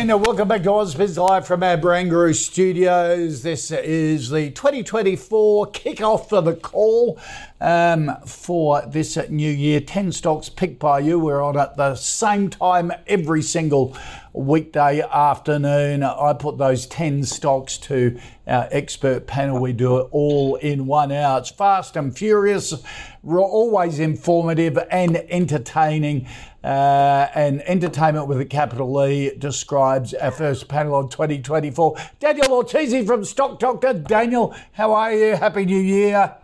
[0.00, 3.42] And welcome back to Ausbiz Live from our Barangaroo studios.
[3.42, 7.20] This is the 2024 kickoff for the call
[7.60, 9.78] um, for this new year.
[9.78, 11.18] 10 stocks picked by you.
[11.18, 13.94] We're on at the same time every single
[14.32, 16.02] weekday afternoon.
[16.02, 19.60] I put those 10 stocks to our expert panel.
[19.60, 21.40] We do it all in one hour.
[21.40, 22.74] It's fast and furious,
[23.22, 26.26] always informative and entertaining.
[26.62, 31.96] Uh, and entertainment with a capital E describes our first panel on 2024.
[32.18, 33.94] Daniel Ortisi from Stock Doctor.
[33.94, 35.36] Daniel, how are you?
[35.36, 36.36] Happy New Year.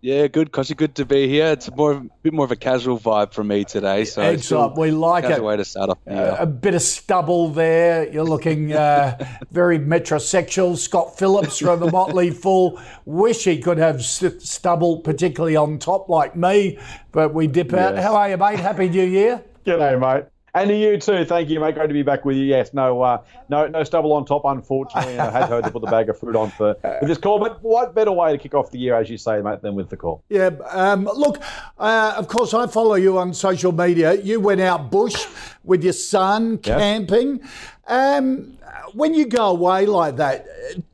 [0.00, 0.76] Yeah, good, Kochie.
[0.76, 1.46] Good to be here.
[1.46, 4.04] It's more a bit more of a casual vibe for me today.
[4.04, 4.76] So Excellent.
[4.78, 5.42] We like it.
[5.42, 5.98] way to start off.
[6.04, 8.08] the Uh, a bit of stubble there.
[8.08, 9.18] You're looking uh,
[9.50, 10.76] very metrosexual.
[10.76, 12.80] Scott Phillips from the Motley Fool.
[13.06, 16.78] Wish he could have stubble, particularly on top like me,
[17.10, 17.94] but we dip out.
[17.94, 18.04] Yes.
[18.04, 18.60] How are you, mate?
[18.60, 19.42] Happy New Year.
[19.66, 20.26] G'day, mate.
[20.54, 21.24] And to you too.
[21.24, 21.74] Thank you, mate.
[21.74, 22.44] Great to be back with you.
[22.44, 25.18] Yes, no, uh, no, no stubble on top, unfortunately.
[25.18, 27.38] I had to, to put the bag of fruit on for, for this call.
[27.38, 29.90] But what better way to kick off the year, as you say, mate, than with
[29.90, 30.22] the call?
[30.28, 30.50] Yeah.
[30.70, 31.40] Um, look,
[31.78, 34.14] uh, of course, I follow you on social media.
[34.14, 35.26] You went out bush
[35.64, 36.78] with your son Yeah.
[36.78, 37.40] camping.
[37.86, 38.54] Um,
[38.94, 40.46] when you go away like that,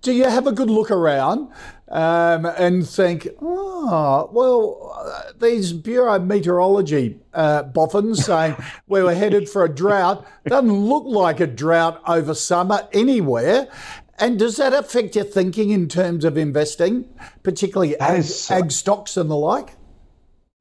[0.03, 1.49] do you have a good look around
[1.89, 9.15] um, and think, oh, well, uh, these Bureau of Meteorology uh, boffins saying we were
[9.15, 13.69] headed for a drought doesn't look like a drought over summer anywhere.
[14.19, 17.09] And does that affect your thinking in terms of investing,
[17.43, 19.75] particularly ag, so- ag stocks and the like?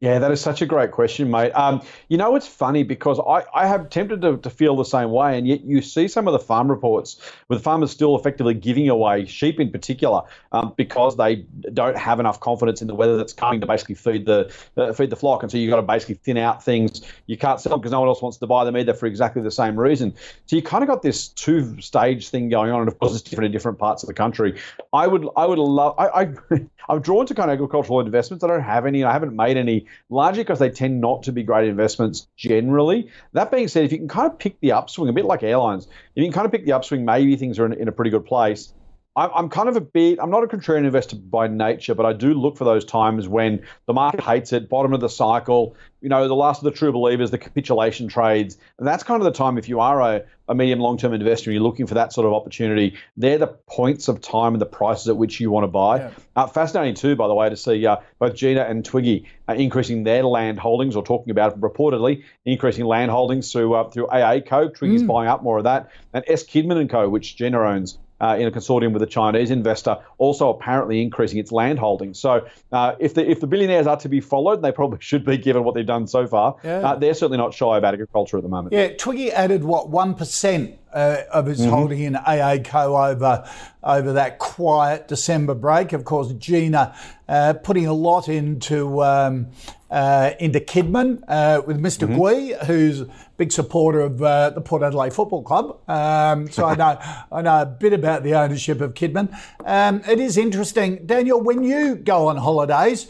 [0.04, 1.54] Yeah, that is such a great question, mate.
[1.54, 5.12] Um, you know, it's funny because I, I have tempted to, to feel the same
[5.12, 8.90] way, and yet you see some of the farm reports with farmers still effectively giving
[8.90, 13.32] away sheep in particular um, because they don't have enough confidence in the weather that's
[13.32, 16.16] coming to basically feed the uh, feed the flock, and so you've got to basically
[16.16, 17.02] thin out things.
[17.28, 19.42] You can't sell them because no one else wants to buy them either for exactly
[19.42, 20.14] the same reason.
[20.48, 23.22] So you kind of got this two stage thing going on, and of course it's
[23.22, 24.60] different in different parts of the country.
[24.92, 26.34] I would I would love I, I
[26.90, 28.44] I'm drawn to kind of agricultural investments.
[28.44, 29.06] I don't have any.
[29.06, 33.10] I haven't made any largely because they tend not to be great investments generally.
[33.34, 35.86] That being said, if you can kind of pick the upswing, a bit like airlines,
[35.86, 38.12] if you can kind of pick the upswing, maybe things are in, in a pretty
[38.12, 38.74] good place.
[39.16, 42.14] I'm, I'm kind of a bit, I'm not a contrarian investor by nature, but I
[42.14, 46.10] do look for those times when the market hates it, bottom of the cycle, you
[46.10, 48.58] know, the last of the true believers, the capitulation trades.
[48.80, 51.52] And that's kind of the time if you are a, a medium long term investor
[51.52, 54.66] and you're looking for that sort of opportunity, they're the points of time and the
[54.66, 56.12] prices at which you want to buy.
[56.36, 60.04] Uh, fascinating, too, by the way, to see uh, both Gina and Twiggy uh, increasing
[60.04, 64.74] their land holdings or talking about reportedly increasing land holdings through, uh, through AACo.
[64.74, 65.92] Twiggy's buying up more of that.
[66.14, 66.44] And S.
[66.44, 70.50] Kidman and Co., which Gina owns uh, in a consortium with a Chinese investor, also
[70.50, 72.18] apparently increasing its land holdings.
[72.18, 75.38] So uh, if the if the billionaires are to be followed, they probably should be
[75.38, 76.56] given what they've done so far.
[76.64, 76.78] Yeah.
[76.80, 78.74] Uh, they're certainly not shy about agriculture at the moment.
[78.74, 81.50] Yeah, Twiggy added what one percent uh, of Mm-hmm.
[81.50, 83.48] his holding in AACo over
[83.84, 85.92] over that quiet December break.
[85.94, 86.96] Of course, Gina
[87.28, 89.48] uh, putting a lot into um,
[89.92, 92.16] uh, into Kidman uh, with mister Mm-hmm.
[92.18, 95.80] Gui, who's a big supporter of uh, the Port Adelaide Football Club.
[95.90, 96.98] Um, so I know
[97.32, 99.36] I know a bit about the ownership of Kidman.
[99.66, 103.08] Um, it is interesting, Daniel, when you go on holidays.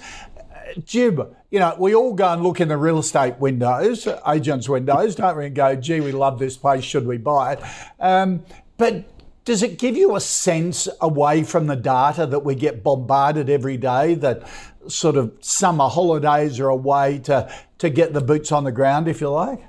[0.84, 5.16] Jib, you know, we all go and look in the real estate windows, agents' windows,
[5.16, 5.48] don't we?
[5.48, 7.60] And go, gee, we love this place, should we buy it?
[8.00, 8.44] Um,
[8.78, 9.06] but
[9.46, 13.78] does it give you a sense away from the data that we get bombarded every
[13.78, 14.48] day that
[14.88, 19.08] sort of summer holidays are a way to, to get the boots on the ground,
[19.08, 19.62] if you like?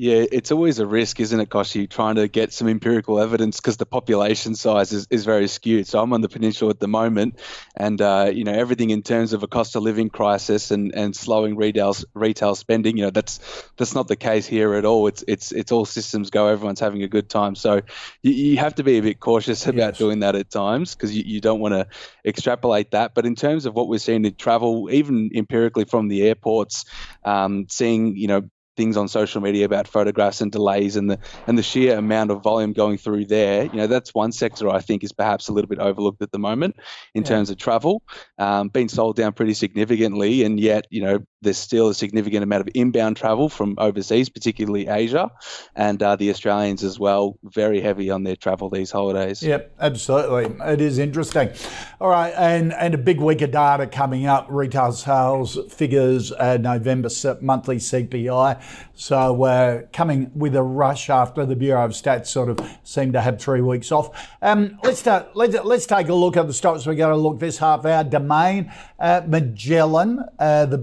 [0.00, 3.78] Yeah, it's always a risk, isn't it, Kochie, trying to get some empirical evidence because
[3.78, 5.88] the population size is, is very skewed.
[5.88, 7.40] So I'm on the peninsula at the moment,
[7.74, 11.16] and uh, you know everything in terms of a cost of living crisis and, and
[11.16, 12.96] slowing retail retail spending.
[12.96, 13.40] You know that's
[13.76, 15.08] that's not the case here at all.
[15.08, 16.46] It's it's it's all systems go.
[16.46, 17.56] Everyone's having a good time.
[17.56, 17.80] So
[18.22, 19.98] you, you have to be a bit cautious about Yes.
[19.98, 21.88] doing that at times because you, you don't want to
[22.24, 23.14] extrapolate that.
[23.16, 26.84] But in terms of what we're seeing in travel, even empirically from the airports,
[27.24, 28.48] um, seeing you know
[28.78, 32.42] things on social media about photographs and delays and the and the sheer amount of
[32.42, 35.68] volume going through there, you know, that's one sector I think is perhaps a little
[35.68, 36.76] bit overlooked at the moment
[37.14, 37.28] in yeah.
[37.28, 38.02] terms of travel.
[38.38, 42.60] Um, being sold down pretty significantly, and yet, you know, there's still a significant amount
[42.60, 45.30] of inbound travel from overseas, particularly Asia,
[45.76, 49.42] and uh, the Australians as well, very heavy on their travel these holidays.
[49.42, 50.56] Yep, absolutely.
[50.66, 51.50] It is interesting.
[52.00, 56.56] All right, and, and a big week of data coming up retail sales figures, uh,
[56.56, 57.08] November
[57.40, 58.62] monthly CPI.
[58.94, 63.20] So we're coming with a rush after the Bureau of Stats sort of seemed to
[63.20, 64.10] have three weeks off.
[64.42, 67.58] Um, let's, let's, let's take a look at the stocks we're going to look this
[67.58, 68.02] half hour.
[68.02, 70.78] Domain, uh, Magellan, uh, the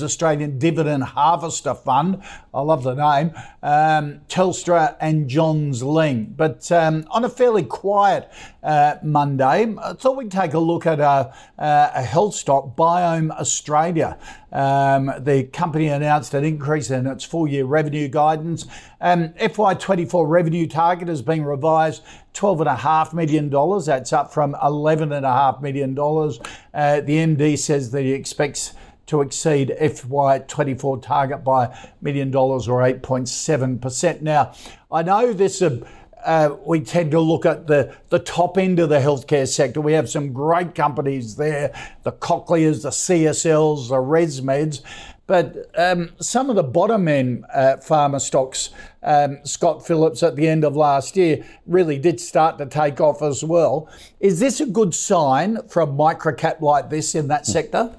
[0.00, 2.22] Australian Dividend Harvester Fund.
[2.54, 3.32] I love the name.
[3.64, 6.36] Um, Telstra and Johns Lyng.
[6.36, 8.30] But um, on a fairly quiet
[8.62, 14.16] uh, Monday, I thought we'd take a look at a, a health stock, Biome Australia.
[14.52, 18.66] Um, the company announced an increase in its full year revenue guidance.
[19.00, 22.02] Um, FY24 revenue target has been revised
[22.34, 23.50] $12.5 million.
[23.50, 25.98] That's up from $11.5 million.
[25.98, 28.74] Uh, the MD says that he expects
[29.06, 34.22] to exceed FY24 target by a million dollars or 8.7%.
[34.22, 34.54] Now,
[34.90, 35.60] I know this.
[35.62, 35.80] Uh,
[36.24, 39.80] uh, we tend to look at the, the top end of the healthcare sector.
[39.80, 44.82] We have some great companies there the Cochlears, the CSLs, the ResMeds.
[45.26, 48.70] But um, some of the bottom end uh, pharma stocks,
[49.02, 53.22] um, Scott Phillips at the end of last year, really did start to take off
[53.22, 53.88] as well.
[54.20, 57.94] Is this a good sign for a microcap like this in that sector?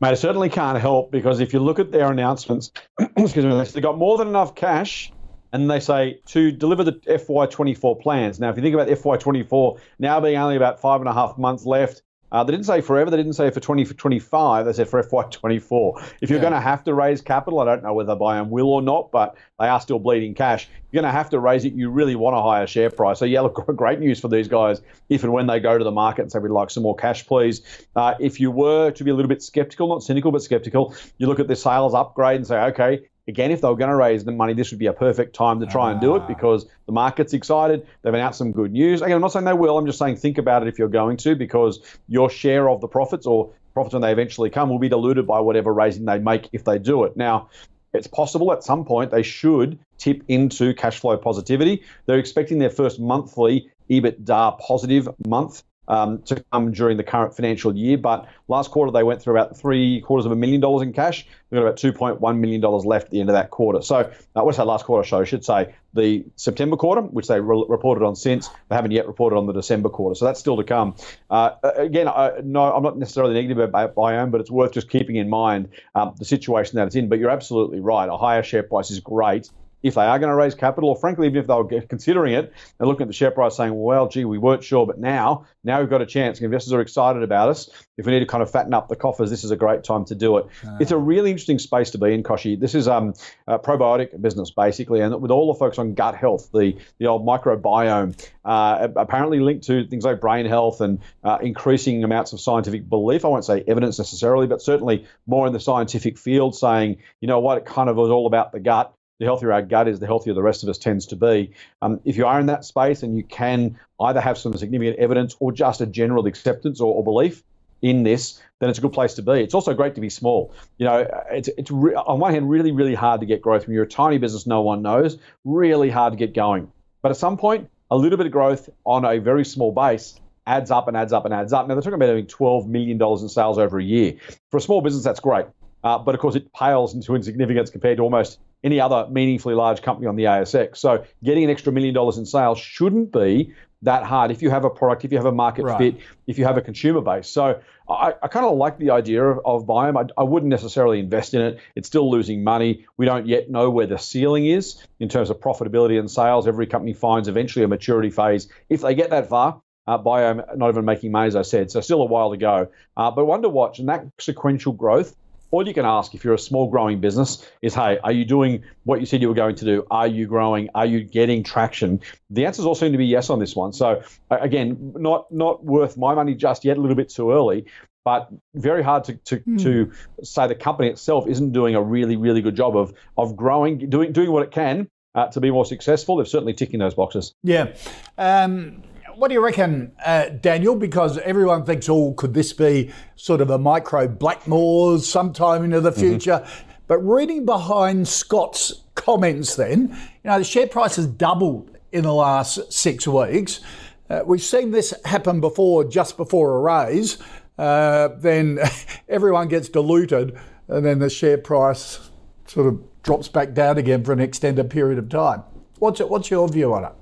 [0.00, 2.70] Mate, it certainly can't help because if you look at their announcements,
[3.16, 5.10] excuse me, they've got more than enough cash
[5.52, 8.38] and they say to deliver the FY24 plans.
[8.38, 11.64] Now, if you think about FY24 now being only about five and a half months
[11.64, 13.10] left, uh, they didn't say forever.
[13.10, 14.66] They didn't say for 2025.
[14.66, 16.02] They said for FY24.
[16.20, 16.42] If you're yeah.
[16.42, 19.36] going to have to raise capital, I don't know whether Biome will or not, but
[19.60, 20.68] they are still bleeding cash.
[20.90, 21.74] You're going to have to raise it.
[21.74, 23.18] You really want a higher share price.
[23.18, 25.92] So yeah, look, great news for these guys if and when they go to the
[25.92, 27.62] market and say we'd like some more cash, please.
[27.94, 31.26] Uh, if you were to be a little bit skeptical, not cynical, but skeptical, you
[31.26, 34.24] look at the sales upgrade and say, okay, again, if they were going to raise
[34.24, 36.28] the money, this would be a perfect time to try and do it ah.
[36.28, 37.86] because the market's excited.
[38.02, 39.02] They've announced some good news.
[39.02, 39.76] Again, I'm not saying they will.
[39.76, 42.88] I'm just saying think about it if you're going to because your share of the
[42.88, 46.48] profits or profits when they eventually come will be diluted by whatever raising they make
[46.52, 47.16] if they do it.
[47.16, 47.50] Now,
[47.92, 51.82] it's possible at some point they should tip into cash flow positivity.
[52.06, 57.76] They're expecting their first monthly EBITDA positive month um, to come during the current financial
[57.76, 57.98] year.
[57.98, 61.26] But last quarter, they went through about three quarters of a million dollars in cash.
[61.50, 63.82] We've got about $2.1 million left at the end of that quarter.
[63.82, 63.96] So,
[64.34, 65.20] uh, what's that last quarter show?
[65.20, 68.48] I should say the September quarter, which they re- reported on since.
[68.68, 70.14] They haven't yet reported on the December quarter.
[70.14, 70.96] So, that's still to come.
[71.30, 75.16] Uh, again, I, no, I'm not necessarily negative about Biome, but it's worth just keeping
[75.16, 77.08] in mind um, the situation that it's in.
[77.08, 78.08] But you're absolutely right.
[78.08, 79.50] A higher share price is great
[79.86, 82.52] if they are going to raise capital, or frankly, even if they were considering it,
[82.76, 85.80] they're looking at the share price saying, well, gee, we weren't sure, but now, now
[85.80, 86.40] we've got a chance.
[86.40, 87.70] Investors are excited about us.
[87.96, 90.04] If we need to kind of fatten up the coffers, this is a great time
[90.06, 90.46] to do it.
[90.66, 92.58] Uh, it's a really interesting space to be in, Kochie.
[92.58, 93.14] This is um,
[93.46, 97.24] a probiotic business, basically, and with all the focus on gut health, the, the old
[97.24, 102.88] microbiome, uh, apparently linked to things like brain health and uh, increasing amounts of scientific
[102.88, 103.24] belief.
[103.24, 107.40] I won't say evidence necessarily, but certainly more in the scientific field saying, you know
[107.40, 110.06] what, it kind of was all about the gut the healthier our gut is, the
[110.06, 111.52] healthier the rest of us tends to be.
[111.82, 115.36] Um, if you are in that space and you can either have some significant evidence
[115.40, 117.42] or just a general acceptance or, or, belief
[117.82, 119.32] in this, then it's a good place to be.
[119.32, 120.52] It's also great to be small.
[120.78, 123.74] You know, it's, it's re- on one hand really, really hard to get growth when
[123.74, 126.70] you're a tiny business no one knows, really hard to get going.
[127.02, 130.70] But at some point, a little bit of growth on a very small base adds
[130.70, 131.66] up and adds up and adds up.
[131.66, 134.14] Now, they're talking about having $12 million in sales over a year.
[134.50, 135.46] For a small business, that's great.
[135.82, 139.82] Uh, but of course, it pales into insignificance compared to almost any other meaningfully large
[139.82, 140.76] company on the ASX.
[140.78, 144.64] So getting an extra million dollars in sales shouldn't be that hard if you have
[144.64, 145.78] a product, if you have a market right.
[145.78, 147.28] fit, if you have a consumer base.
[147.28, 149.96] So I, I kind of like the idea of, of Biome.
[149.96, 151.60] I, I, wouldn't necessarily invest in it.
[151.76, 152.86] It's still losing money.
[152.96, 156.48] We don't yet know where the ceiling is in terms of profitability and sales.
[156.48, 158.48] Every company finds eventually a maturity phase.
[158.68, 161.70] If they get that far, uh, Biome not even making money, as I said.
[161.70, 162.68] So still a while to go.
[162.96, 165.14] Uh, but one to watch, and that sequential growth
[165.56, 168.62] all you can ask if you're a small growing business is, hey, are you doing
[168.84, 169.86] what you said you were going to do?
[169.90, 170.68] Are you growing?
[170.74, 172.00] Are you getting traction?
[172.28, 173.72] The answers all seem to be yes on this one.
[173.72, 177.64] So again, not not worth my money just yet, a little bit too early,
[178.04, 179.62] but very hard to, to, mm.
[179.62, 183.88] to say the company itself isn't doing a really, really good job of of growing,
[183.88, 186.16] doing doing what it can uh, to be more successful.
[186.16, 187.34] They're certainly ticking those boxes.
[187.42, 187.74] Yeah.
[188.18, 188.82] Um,
[189.16, 190.76] what do you reckon, uh, Daniel?
[190.76, 195.90] Because everyone thinks, oh, could this be sort of a micro Blackmores sometime into the
[195.90, 196.00] mm-hmm.
[196.00, 196.42] future?
[196.44, 196.70] Mm-hmm.
[196.86, 199.88] But reading behind Scott's comments, then,
[200.22, 203.60] you know, the share price has doubled in the last six weeks.
[204.08, 207.18] Uh, we've seen this happen before, just before a raise.
[207.58, 208.58] Uh, then
[209.08, 212.10] everyone gets diluted, and then the share price
[212.46, 215.42] sort of drops back down again for an extended period of time.
[215.78, 216.92] What's what's your view on it?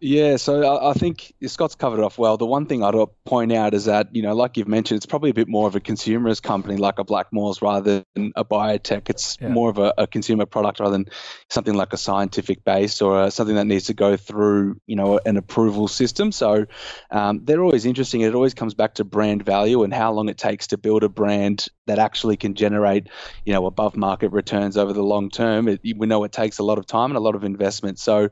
[0.00, 2.36] Yeah, so I think Scott's covered it off well.
[2.36, 5.30] The one thing I'd point out is that, you know, like you've mentioned, it's probably
[5.30, 9.08] a bit more of a consumerist company like a Blackmores rather than a biotech.
[9.08, 9.48] It's yeah.
[9.48, 11.06] more of a, a, consumer product rather than
[11.48, 15.20] something like a scientific base or a, something that needs to go through, you know,
[15.24, 16.32] an approval system.
[16.32, 16.66] So
[17.10, 18.20] um, they're always interesting.
[18.20, 21.08] It always comes back to brand value and how long it takes to build a
[21.08, 23.08] brand that actually can generate,
[23.44, 25.68] you know, above market returns over the long term.
[25.68, 27.98] It, we know it takes a lot of time and a lot of investment.
[27.98, 28.30] So,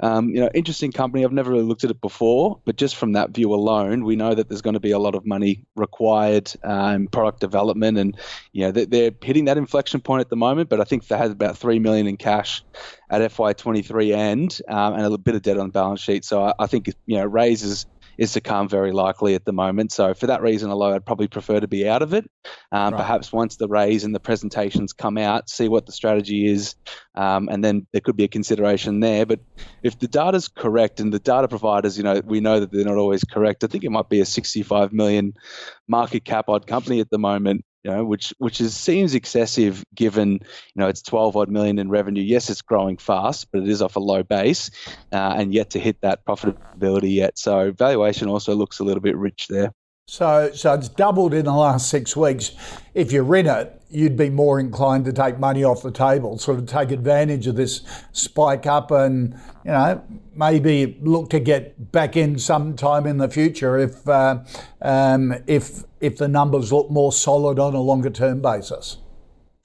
[0.00, 1.24] um, you know, interesting company.
[1.24, 4.34] I've never really looked at it before, but just from that view alone, we know
[4.34, 8.16] that there's going to be a lot of money required um, product development, and
[8.52, 10.68] you know, they're, hitting that inflection point at the moment.
[10.68, 12.64] But I think they had about three million in cash
[13.10, 16.24] at FY23 end um, and a little bit of debt on the balance sheet.
[16.24, 17.86] So I, I think you know raises
[18.18, 19.92] is to come very likely at the moment.
[19.92, 22.28] So for that reason alone, I'd probably prefer to be out of it.
[22.72, 23.00] Um, right.
[23.00, 26.74] Perhaps once the raise and the presentations come out, see what the strategy is,
[27.14, 29.26] um, and then there could be a consideration there.
[29.26, 29.40] But
[29.82, 32.96] if the data's correct and the data providers, you know, we know that they're not
[32.96, 33.64] always correct.
[33.64, 35.34] I think it might be a 65 million
[35.88, 40.32] market cap odd company at the moment you know, which which is seems excessive given
[40.32, 40.40] you
[40.74, 42.22] know it's 12 odd million in revenue.
[42.22, 44.70] Yes, it's growing fast, but it is off a low base,
[45.12, 47.38] uh, and yet to hit that profitability yet.
[47.38, 49.72] So valuation also looks a little bit rich there.
[50.08, 52.52] So, so it's doubled in the last six weeks.
[52.94, 56.60] If you're in it, you'd be more inclined to take money off the table, sort
[56.60, 57.80] of take advantage of this
[58.12, 59.32] spike up, and
[59.64, 60.00] you know
[60.32, 64.44] maybe look to get back in sometime in the future if uh,
[64.80, 68.98] um, if if the numbers look more solid on a longer term basis.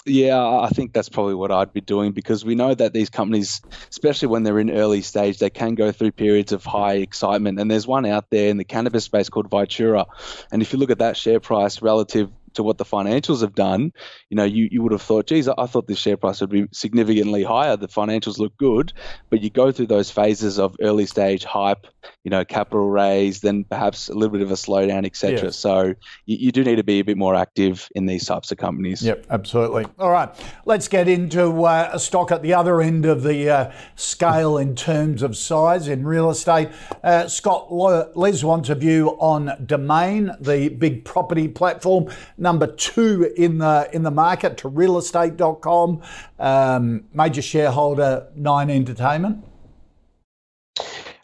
[0.06, 3.62] Yeah, I think that's probably what I'd be doing because we know that these companies,
[3.90, 7.60] especially when they're in early stage, they can go through periods of high excitement.
[7.60, 10.06] And there's one out there in the cannabis space called Vitura.
[10.52, 13.94] And if you look at that share price relative to what the financials have done,
[14.30, 16.66] you know, you, you would have thought, geez, I thought this share price would be
[16.72, 17.78] significantly higher.
[17.78, 18.94] The financials look good,
[19.30, 21.88] but you go through those phases of early stage hype,
[22.24, 25.46] you know, capital raise, then perhaps a little bit of a slowdown, etc.
[25.46, 25.56] Yes.
[25.56, 25.94] So
[26.26, 29.04] you, you, do need to be a bit more active in these types of companies.
[29.04, 29.86] Yep, absolutely.
[30.00, 30.30] All right,
[30.66, 34.76] let's get into uh, a stock at the other end of the uh, scale in
[34.76, 36.70] terms of size in real estate.
[37.04, 43.60] Uh, Scott, Les wants a view on Domain, the big property platform number two in
[43.60, 46.02] the in the market to realestate.com.
[46.40, 49.46] Um, major shareholder Nine Entertainment.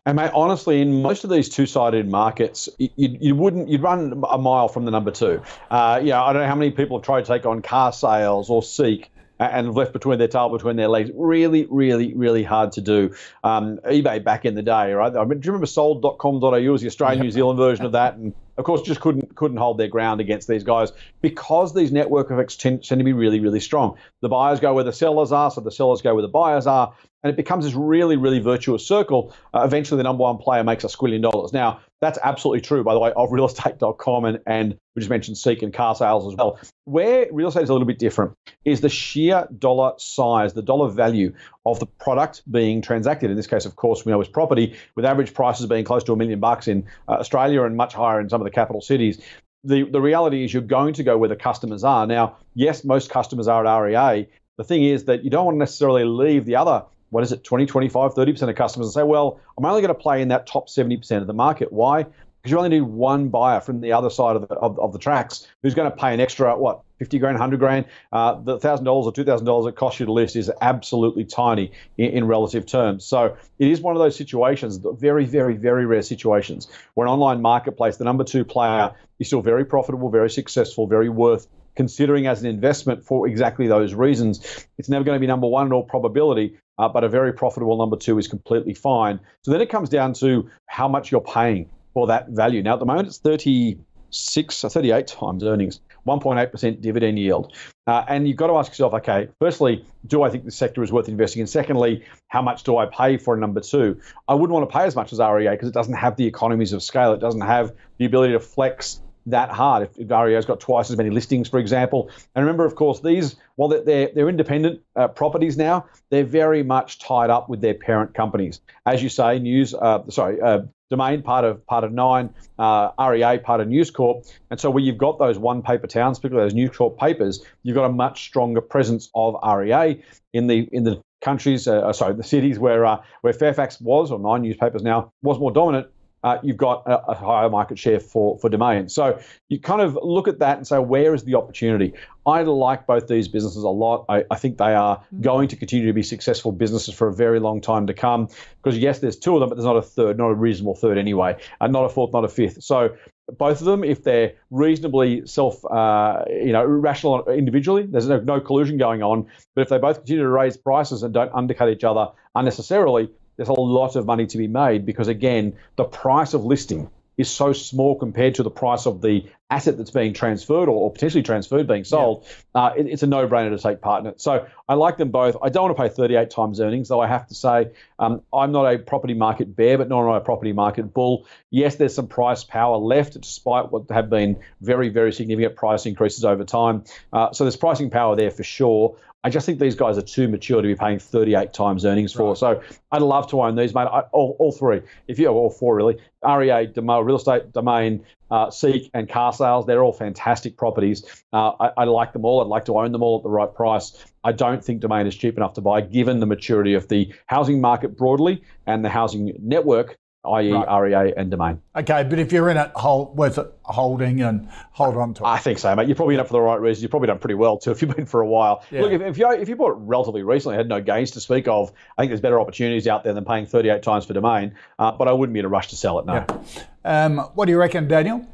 [0.07, 4.37] And mate, honestly, in most of these two-sided markets, you, you wouldn't you'd run a
[4.37, 5.41] mile from the number two.
[5.69, 8.49] Uh, yeah, I don't know how many people have tried to take on car sales
[8.49, 11.11] or Seek and left between their tail between their legs.
[11.13, 13.13] Really, really, really hard to do.
[13.43, 15.13] Um, eBay back in the day, right?
[15.13, 18.15] I mean, do you remember sold.com.au was the Australian New Zealand version of that?
[18.15, 22.31] And of course, just couldn't couldn't hold their ground against these guys because these network
[22.31, 23.97] effects tend, tend to be really, really strong.
[24.21, 26.93] The buyers go where the sellers are, so the sellers go where the buyers are,
[27.23, 29.33] and it becomes this really, really virtuous circle.
[29.53, 31.53] Uh, eventually, the number one player makes a squillion dollars.
[31.53, 35.63] Now, that's absolutely true, by the way, of realestate.com and, and we just mentioned Seek
[35.63, 36.59] and car sales as well.
[36.85, 38.33] Where real estate is a little bit different
[38.65, 41.33] is the sheer dollar size, the dollar value
[41.65, 43.31] of the product being transacted.
[43.31, 46.13] In this case, of course, we know is property, with average prices being close to
[46.13, 49.19] a million bucks in uh, Australia and much higher in some of the capital cities.
[49.63, 52.05] The, the reality is you're going to go where the customers are.
[52.05, 54.27] Now, yes, most customers are at REA.
[54.57, 57.43] The thing is that you don't want to necessarily leave the other what is it,
[57.43, 60.47] 20, 25, 30% of customers and say, well, I'm only going to play in that
[60.47, 61.71] top 70% of the market.
[61.71, 62.03] Why?
[62.03, 64.99] Because you only need one buyer from the other side of the, of, of the
[64.99, 67.85] tracks who's going to pay an extra, what, 50 grand, 100 grand.
[68.11, 72.27] Uh, the $1,000 or $2,000 it costs you to list is absolutely tiny in, in,
[72.27, 73.05] relative terms.
[73.05, 77.41] So it is one of those situations, very, very, very rare situations, where an online
[77.41, 82.41] marketplace, the number two player, is still very profitable, very successful, very worth considering as
[82.41, 84.67] an investment for exactly those reasons.
[84.79, 87.77] It's never going to be number one in all probability, uh, but a very profitable
[87.77, 89.19] number two is completely fine.
[89.43, 92.63] So then it comes down to how much you're paying for that value.
[92.63, 97.53] Now, at the moment, it's 36 or 38 times earnings, 1.8% dividend yield.
[97.85, 100.91] Uh, and you've got to ask yourself, okay, firstly, do I think the sector is
[100.91, 101.47] worth investing in?
[101.47, 103.99] Secondly, how much do I pay for a number two?
[104.27, 106.73] I wouldn't want to pay as much as REA because it doesn't have the economies
[106.73, 107.13] of scale.
[107.13, 109.83] It doesn't have the ability to flex that hard.
[109.83, 113.35] If, if REA's got twice as many listings, for example, and remember, of course, these
[113.55, 118.13] while they're they're independent uh, properties now, they're very much tied up with their parent
[118.13, 118.61] companies.
[118.85, 123.39] As you say, News, uh, sorry, uh, Domain part of part of Nine, uh, REA
[123.39, 126.55] part of News Corp, and so where you've got those one paper towns, particularly those
[126.55, 130.01] News Corp papers, you've got a much stronger presence of REA
[130.33, 134.19] in the in the countries, uh, sorry, the cities where uh, where Fairfax was or
[134.19, 135.87] Nine newspapers now was more dominant
[136.27, 138.89] uh, you've got a, a, higher market share for, for domain.
[138.89, 141.93] So you kind of look at that and say, where is the opportunity?
[142.25, 144.05] I like both these businesses a lot.
[144.09, 145.21] I, I think they are mm-hmm.
[145.21, 148.27] going to continue to be successful businesses for a very long time to come.
[148.61, 150.97] Because yes, there's two of them, but there's not a third, not a reasonable third
[150.97, 152.61] anyway, and not a fourth, not a fifth.
[152.61, 152.97] So
[153.37, 158.41] both of them, if they're reasonably self, uh, you know, rational individually, there's no, no
[158.41, 159.27] collusion going on.
[159.55, 163.49] But if they both continue to raise prices and don't undercut each other unnecessarily, there's
[163.49, 167.51] a lot of money to be made because, again, the price of listing is so
[167.51, 171.67] small compared to the price of the asset that's being transferred or, or potentially transferred
[171.67, 172.25] being sold.
[172.53, 172.61] Yeah.
[172.61, 174.21] Uh, it, it's a no-brainer to take part in it.
[174.21, 175.35] So I like them both.
[175.41, 178.51] I don't want to pay 38 times earnings, though I have to say um, I'm
[178.51, 181.25] not a property market bear, but nor am I a property market bull.
[181.49, 186.23] Yes, there's some price power left, despite what have been very, very significant price increases
[186.23, 186.83] over time.
[187.11, 188.97] Uh, so there's pricing power there for sure.
[189.27, 192.29] I just think these guys are too mature to be paying 38 times earnings for.
[192.29, 192.37] Right.
[192.37, 192.61] So
[192.93, 193.81] I'd love to own these, mate.
[193.91, 195.97] I, all, all three, if you have all four really.
[196.25, 201.03] REA, Domain, Real Estate Domain, uh, Seek, and Car Sales, they're all fantastic properties.
[201.33, 202.39] Uh, I, I, like them all.
[202.39, 204.01] I'd like to own them all at the right price.
[204.23, 207.59] I don't think Domain is cheap enough to buy, given the maturity of the housing
[207.59, 210.79] market broadly and the housing network i.e., right.
[210.79, 211.61] REA and Domain.
[211.75, 215.27] Okay, but if you're in it, hold, worth it holding and hold on to it.
[215.27, 215.87] I think so, mate.
[215.87, 216.81] You're probably in it for the right reasons.
[216.81, 218.63] You've probably done pretty well too if you've been for a while.
[218.71, 218.81] Yeah.
[218.81, 221.47] Look, if, if, you if you bought it relatively recently, had no gains to speak
[221.47, 224.55] of, I think there's better opportunities out there than paying 38 times for Domain.
[224.77, 226.05] Uh, but I wouldn't be in a rush to sell it.
[226.05, 226.25] No.
[226.25, 226.63] Yeah.
[226.83, 228.27] Um, what do you reckon, Daniel?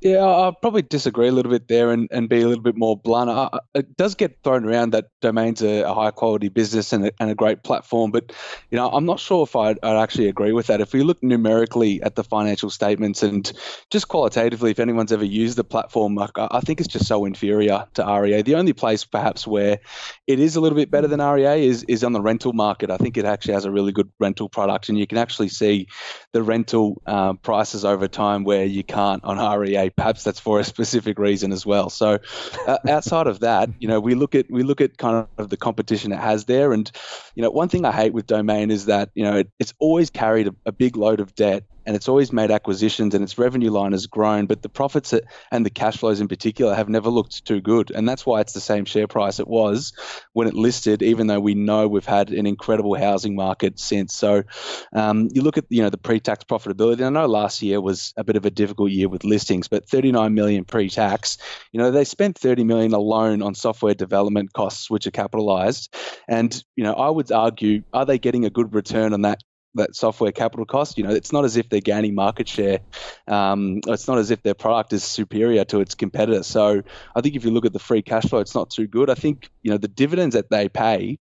[0.00, 2.96] Yeah, I'll probably disagree a little bit there and, and be a little bit more
[2.96, 3.28] blunt.
[3.28, 7.12] I, it does get thrown around that Domain's a, a high quality business and a,
[7.20, 8.32] and a, great platform, but
[8.70, 10.80] you know I'm not sure if I'd, I'd, actually agree with that.
[10.80, 13.52] If we look numerically at the financial statements and
[13.90, 17.86] just qualitatively, if anyone's ever used the platform, I, I think it's just so inferior
[17.94, 18.40] to REA.
[18.40, 19.80] The only place perhaps where
[20.26, 22.90] it is a little bit better than REA is is on the rental market.
[22.90, 25.88] I think it actually has a really good rental product, and you can actually see
[26.32, 30.64] the rental uh, prices over time where you can't on REA perhaps that's for a
[30.64, 31.90] specific reason as well.
[31.90, 32.18] So
[32.66, 35.56] uh, outside of that, you know, we look at we look at kind of the
[35.56, 36.90] competition it has there, and
[37.34, 40.10] you know, one thing I hate with Domain is that you know it, it's always
[40.10, 43.70] carried a, a big load of debt and it's always made acquisitions and its revenue
[43.70, 45.14] line has grown, but the profits
[45.50, 47.90] and the cash flows in particular have never looked too good.
[47.90, 49.92] And that's why it's the same share price it was
[50.32, 54.14] when it listed, even though we know we've had an incredible housing market since.
[54.14, 54.42] So
[54.94, 57.04] um, you look at you know the pre-tax profitability.
[57.04, 60.34] I know last year was a bit of a difficult year with listings, but 39
[60.34, 61.38] million pre-tax.
[61.72, 65.94] You know they spent 30 million alone on software development costs, which are capitalized.
[66.28, 69.42] And you know I would argue, are they getting a good return on that
[69.74, 70.98] that software capital cost.
[70.98, 72.80] You know, it's not as if they're gaining market share.
[73.26, 76.42] Um, it's not as if their product is superior to its competitor.
[76.42, 76.82] So
[77.14, 79.10] I think if you look at the free cash flow, it's not too good.
[79.10, 81.18] I think you know the dividends that they pay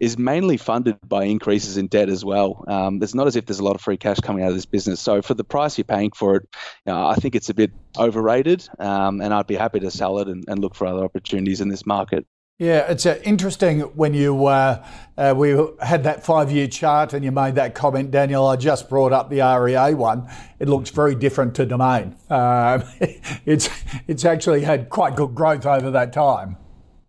[0.00, 2.64] is mainly funded by increases in debt as well.
[2.66, 4.66] Um, it's not as if there's a lot of free cash coming out of this
[4.66, 5.00] business.
[5.00, 6.48] So for the price you're paying for it,
[6.84, 10.18] you know, I think it's a bit overrated, um, and I'd be happy to sell
[10.18, 12.26] it and, and look for other opportunities in this market.
[12.58, 14.86] Yeah, it's uh, interesting when you uh,
[15.18, 18.46] uh, we had that five-year chart and you made that comment, Daniel.
[18.46, 20.30] I just brought up the REA one.
[20.60, 22.14] It looks very different to Domain.
[22.30, 22.84] Um,
[23.44, 23.68] it's
[24.06, 26.56] it's actually had quite good growth over that time.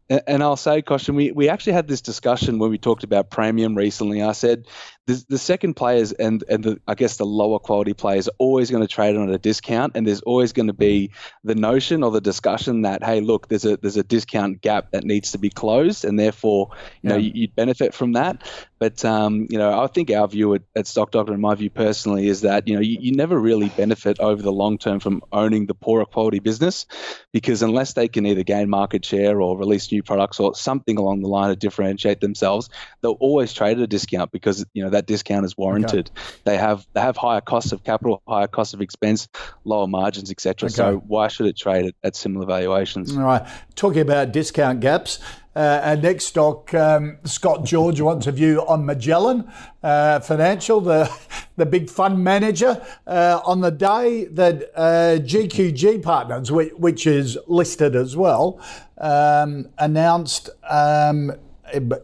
[0.10, 3.76] And I'll say, Koshin, we, we actually had this discussion when we talked about Praemium
[3.76, 4.22] recently.
[4.22, 4.66] I said
[5.08, 8.72] the, the second players and and the, I guess the lower quality players are always
[8.72, 11.12] going to trade on a discount, and there's always going to be
[11.44, 15.04] the notion or the discussion that hey, look, there's a there's a discount gap that
[15.04, 16.70] needs to be closed, and therefore
[17.04, 17.10] you yeah.
[17.10, 18.42] know you, would benefit from that.
[18.80, 21.70] But um, you know, I think our view at, at Stock Doctor, and my view
[21.70, 25.22] personally, is that you know you, you never really benefit over the long term from
[25.32, 26.88] owning the poorer quality business,
[27.32, 31.22] because unless they can either gain market share or release new products or something along
[31.22, 32.70] the line to differentiate themselves,
[33.02, 36.10] they'll always trade at a discount because you know that discount is warranted.
[36.10, 36.38] Okay.
[36.46, 39.28] They have they have higher costs of capital, higher costs of expense,
[39.66, 40.68] lower margins, etc.
[40.68, 40.74] Okay.
[40.74, 43.16] So why should it trade at, at, similar valuations?
[43.16, 43.46] All right.
[43.76, 45.20] Talking about discount gaps.
[45.56, 49.50] Uh, our next stock, um, Scott George wants a view on Magellan
[49.84, 51.10] uh, Financial, the
[51.56, 52.86] the big fund manager.
[53.08, 58.60] Uh, on the day that GQG uh, Partners, which, which, is listed as well,
[58.98, 61.32] um, announced um,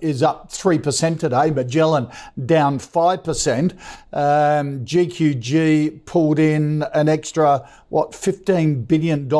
[0.02, 2.08] is up 3% today, Magellan
[2.46, 3.72] down 5%.
[4.14, 9.32] Um, GQG pulled in an extra, what, $15 billion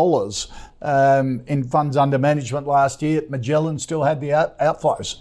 [0.82, 3.24] um, in funds under management last year.
[3.30, 5.18] Magellan still had the out- outflows.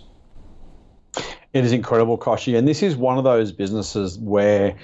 [1.52, 2.56] It is incredible, Kochie.
[2.56, 4.76] And this is one of those businesses where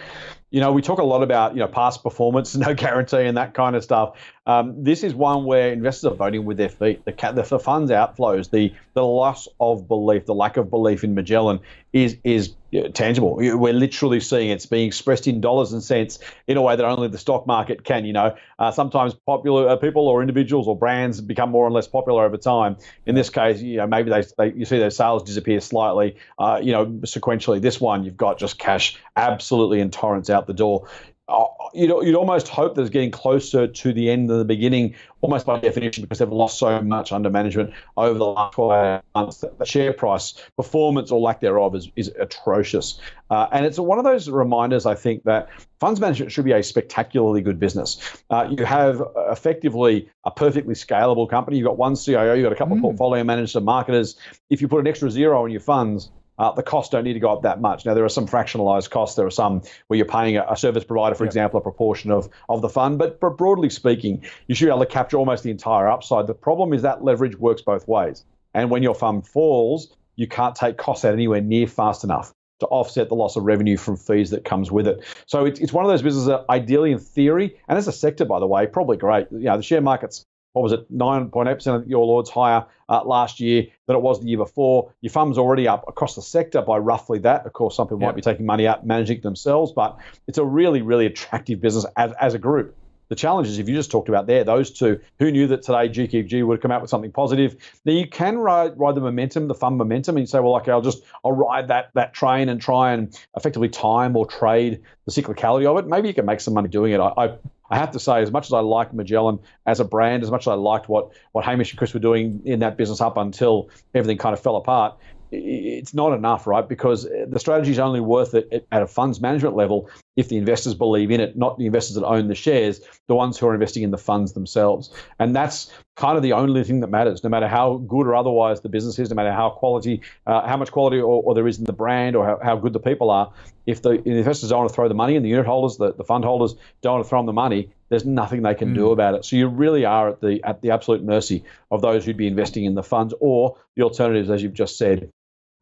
[0.57, 3.53] you know, we talk a lot about you know past performance, no guarantee, and that
[3.53, 4.17] kind of stuff.
[4.47, 7.05] Um, this is one where investors are voting with their feet.
[7.05, 11.15] The, the, the funds outflows, the the loss of belief, the lack of belief in
[11.15, 11.61] Magellan
[11.93, 12.55] is is
[12.93, 13.37] tangible.
[13.37, 17.09] We're literally seeing it's being expressed in dollars and cents in a way that only
[17.09, 18.05] the stock market can.
[18.05, 21.87] You know, uh, sometimes popular uh, people or individuals or brands become more and less
[21.87, 22.77] popular over time.
[23.07, 26.17] In this case, you know, maybe they, they you see their sales disappear slightly.
[26.39, 27.61] Uh, you know, sequentially.
[27.61, 30.89] This one, you've got just cash absolutely in torrents out the door.
[31.29, 34.95] Uh, you'd, you'd almost hope that it's getting closer to the end of the beginning,
[35.23, 39.45] almost by definition, because they've lost so much under management over the last 12 months.
[39.59, 43.01] The share price performance or lack thereof is, is atrocious.
[43.29, 45.49] Uh, and it's one of those reminders, I think, that
[45.81, 47.99] funds management should be a spectacularly good business.
[48.31, 51.57] Uh, you have effectively a perfectly scalable company.
[51.57, 52.79] You've got one CIO, you've got a couple mm.
[52.79, 54.17] of portfolio managers and marketers.
[54.49, 57.21] If you put an extra zero on your funds, uh, the costs don't need to
[57.21, 57.87] go up that much.
[57.87, 59.17] Now, there are some fractionalized costs.
[59.17, 62.29] There are some where you're paying a, a service provider, for example, a proportion of,
[62.49, 62.99] of the fund.
[62.99, 66.27] But, but broadly speaking, you should be able to capture almost the entire upside.
[66.27, 68.25] The problem is that leverage works both ways.
[68.55, 72.67] And when your fund falls, you can't take costs out anywhere near fast enough to
[72.67, 75.05] offset the loss of revenue from fees that comes with it.
[75.27, 78.25] So it's, it's one of those businesses that ideally in theory, and as a sector,
[78.25, 79.27] by the way, probably great.
[79.31, 80.25] You know, the share market's
[80.57, 84.27] what was it, 9.8% of your Lords higher uh, last year than it was the
[84.27, 84.91] year before.
[85.03, 87.45] Your fund's already up across the sector by roughly that.
[87.45, 90.45] Of course, some people might be taking money out, managing it themselves, but it's a
[90.45, 92.75] really, really attractive business as, as a group.
[93.09, 95.91] The challenge is if you just talked about there, those two, who knew that today
[95.91, 97.57] GQG would come out with something positive?
[97.85, 100.73] Now you can ride ride the momentum, the fund momentum, and you say, well, okay,
[100.73, 105.13] I'll just I'll ride that that train and try and effectively time or trade the
[105.13, 105.87] cyclicality of it.
[105.87, 106.99] Maybe you can make some money doing it.
[106.99, 107.35] I, I
[107.71, 110.43] I have to say, as much as I like Magellan as a brand, as much
[110.43, 113.71] as I liked what, what Hamish and Chris were doing in that business up until
[113.95, 114.97] everything kind of fell apart,
[115.31, 116.69] it's not enough, right?
[116.69, 120.75] Because the strategy is only worth it at a funds management level if the investors
[120.75, 123.83] believe in it, not the investors that own the shares, the ones who are investing
[123.83, 124.91] in the funds themselves.
[125.19, 128.61] And that's kind of the only thing that matters, no matter how good or otherwise
[128.61, 131.59] the business is, no matter how quality, uh, how much quality or, or, there is
[131.59, 133.33] in the brand or how, how good the people are.
[133.67, 136.05] If the investors don't want to throw the money in, the unit holders, the, the
[136.05, 138.75] fund holders don't want to throw them the money, there's nothing they can mm.
[138.75, 139.25] do about it.
[139.25, 142.65] So you really are at the at the absolute mercy of those who'd be investing
[142.65, 145.11] in the funds or the alternatives, as you've just said,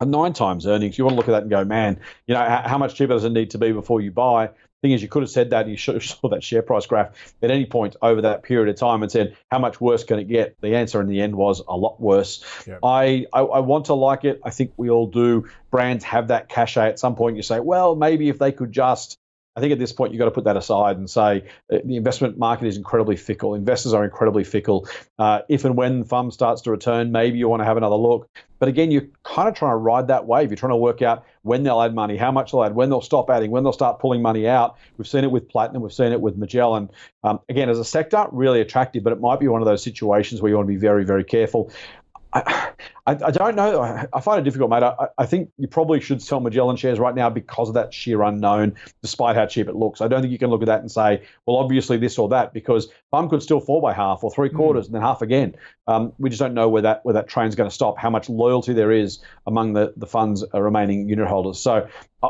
[0.03, 2.79] nine times earnings, you want to look at that and go, man, you know, how,
[2.79, 4.51] much cheaper does it need to be before you buy?
[4.83, 7.35] Thing is, you could have said that, you should have saw that share price graph
[7.43, 10.25] at any point over that period of time and said, how much worse can it
[10.25, 10.61] get?
[10.61, 12.45] The answer in the end was a lot worse.
[12.83, 14.41] I, I, I want to like it.
[14.45, 15.49] I think we all do.
[15.71, 17.37] Brands have that cachet at some point.
[17.37, 19.19] You say, well, maybe if they could just
[19.57, 21.97] I think at this point you've got to put that aside and say uh, the
[21.97, 23.55] investment market is incredibly fickle.
[23.55, 24.89] Investors are incredibly fickle.
[25.19, 28.29] Uh, if and when fund starts to return, maybe you want to have another look.
[28.59, 30.51] But again, you're kind of trying to ride that wave.
[30.51, 33.01] You're trying to work out when they'll add money, how much they'll add, when they'll
[33.01, 34.77] stop adding, when they'll start pulling money out.
[34.97, 36.91] We've seen it with Platinum, we've seen it with Magellan.
[37.23, 40.41] Um, again, as a sector, really attractive, but it might be one of those situations
[40.41, 41.71] where you want to be very, very careful.
[43.07, 43.83] I, I, don't know.
[44.13, 44.83] I, find it difficult, mate.
[44.83, 48.23] I, I, think you probably should sell Magellan shares right now because of that sheer
[48.23, 50.01] unknown, despite how cheap it looks.
[50.01, 52.55] I don't think you can look at that and say, well, obviously this or that,
[52.55, 54.89] because FUM could still fall by half or three quarters mm.
[54.89, 55.55] and then half again.
[55.87, 58.29] Um, we just don't know where that where that train's going to stop, how much
[58.29, 61.59] loyalty there is among the, the fund's remaining unit holders.
[61.61, 61.89] So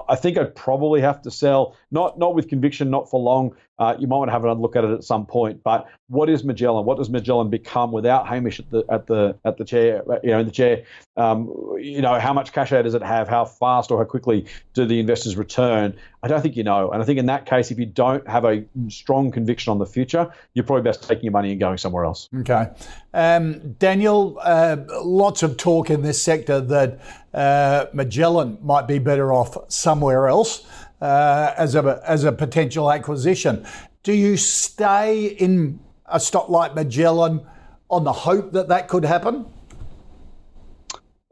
[0.08, 3.54] I think I'd probably have to sell, not not with conviction, not for long.
[3.78, 5.62] Uh, you might want to have another look at it at some point.
[5.62, 6.84] But what is Magellan?
[6.84, 10.02] What does Magellan become without Hamish at the at the at the chair?
[10.22, 10.84] You know, in the chair.
[11.16, 13.28] Um, you know, how much cash out does it have?
[13.28, 15.94] How fast or how quickly do the investors return?
[16.24, 16.90] I don't think you know.
[16.90, 19.86] And I think in that case, if you don't have a strong conviction on the
[19.86, 22.28] future, you're probably best taking your money and going somewhere else.
[22.40, 22.66] Okay,
[23.12, 24.38] um, Daniel.
[24.42, 27.00] Uh, lots of talk in this sector that
[27.32, 30.66] uh, Magellan might be better off somewhere else
[31.00, 33.64] uh, as a as a potential acquisition.
[34.02, 37.46] Do you stay in a stock like Magellan
[37.88, 39.46] on the hope that that could happen?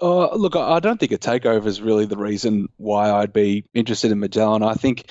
[0.03, 4.11] Uh, look, I don't think a takeover is really the reason why I'd be interested
[4.11, 4.65] in Magellan.
[4.65, 5.09] I think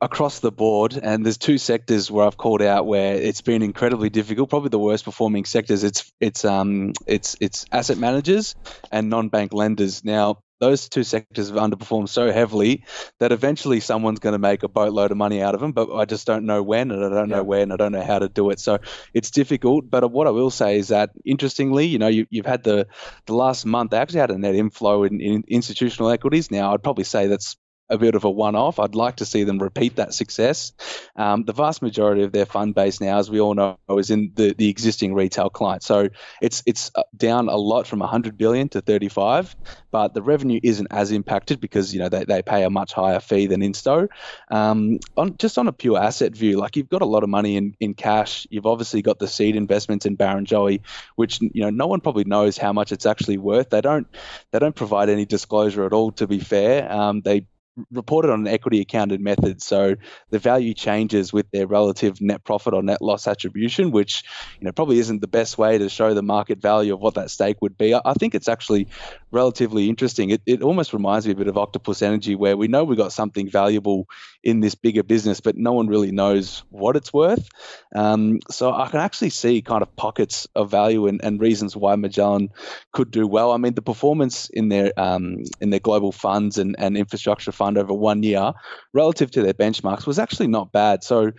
[0.00, 4.10] across the board, and there's two sectors where I've called out where it's been incredibly
[4.10, 4.48] difficult.
[4.48, 5.82] Probably the worst performing sectors.
[5.82, 8.54] It's it's um it's it's asset managers
[8.92, 10.04] and non-bank lenders.
[10.04, 12.84] Now, those two sectors have underperformed so heavily
[13.18, 15.72] that eventually someone's going to make a boatload of money out of them.
[15.72, 18.04] But I just don't know when, and I don't know where, and I don't know
[18.04, 18.60] how to do it.
[18.60, 18.78] So
[19.12, 19.90] it's difficult.
[19.90, 22.86] But what I will say is that interestingly, you know, you, have had the
[23.26, 26.48] the last month they actually had a net inflow in, in institutional equities.
[26.52, 27.56] Now I'd probably say that's
[27.92, 28.78] a bit of a one off.
[28.78, 30.72] I'd like to see them repeat that success.
[31.14, 34.32] Um, the vast majority of their fund base now, as we all know, is in
[34.34, 35.82] the, the existing retail client.
[35.82, 36.08] So
[36.40, 39.54] it's it's uh, down a lot from 100 billion to 35,
[39.90, 43.20] but the revenue isn't as impacted because you know they, they pay a much higher
[43.20, 44.08] fee than Insto.
[44.50, 47.56] Um, on just on a pure asset view, like you've got a lot of money
[47.56, 48.46] in, in cash.
[48.50, 50.80] You've obviously got the seed investments in Barrenjoey,
[51.16, 53.70] which you know no one probably knows how much it's actually worth.
[53.70, 54.06] They don't
[54.50, 56.12] they don't provide any disclosure at all.
[56.12, 57.46] To be fair, um, they
[57.90, 59.62] reported on an equity accounted method.
[59.62, 59.96] So
[60.30, 64.24] the value changes with their relative net profit or net loss attribution, which
[64.60, 67.30] you know probably isn't the best way to show the market value of what that
[67.30, 67.94] stake would be.
[67.94, 68.88] I think it's actually
[69.32, 70.30] relatively interesting.
[70.30, 73.12] It, it almost reminds me a bit of Octopus Energy, where we know we've got
[73.12, 74.06] something valuable
[74.44, 77.48] in this bigger business, but no one really knows what it's worth.
[77.94, 81.96] Um, so I can actually see kind of pockets of value and, and, reasons why
[81.96, 82.50] Magellan
[82.92, 83.52] could do well.
[83.52, 87.78] I mean, the performance in their um, in their global funds and, and infrastructure fund
[87.78, 88.52] over one year
[88.92, 91.02] relative to their benchmarks was actually not bad.
[91.02, 91.32] So,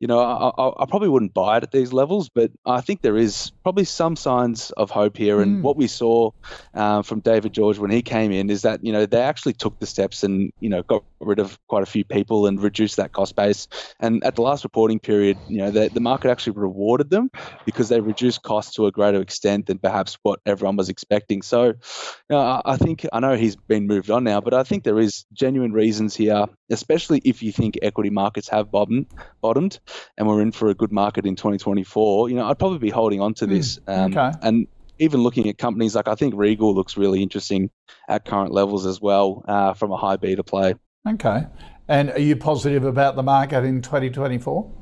[0.00, 3.02] you know, I, I, I probably wouldn't buy it at these levels, but I think
[3.02, 5.40] there is probably some signs of hope here.
[5.40, 5.62] And mm.
[5.62, 6.30] what we saw
[6.72, 9.76] uh, from David George when he came in is that you know they actually took
[9.80, 13.12] the steps and you know got rid of quite a few people and reduced that
[13.12, 13.66] cost base.
[13.98, 17.30] And at the last reporting period, you know, the, the market actually rewarded them
[17.66, 21.42] because they reduced costs to a greater extent than perhaps what everyone was expecting.
[21.42, 21.74] So, you
[22.30, 25.24] know, I think I know he's been moved on now, but I think there is
[25.32, 29.06] genuine reasons here, especially if you think equity markets have bottomed,
[29.42, 29.80] bottomed,
[30.16, 32.28] and we're in for a good market in 2024.
[32.30, 33.78] You know, I'd probably be holding on to this.
[33.86, 34.32] Um, okay.
[34.42, 34.66] And
[34.98, 37.70] even looking at companies like I think Regal looks really interesting
[38.08, 40.74] at current levels as well uh, from a high beta play.
[41.08, 41.46] Okay.
[41.88, 44.72] And are you positive about the market in 2024?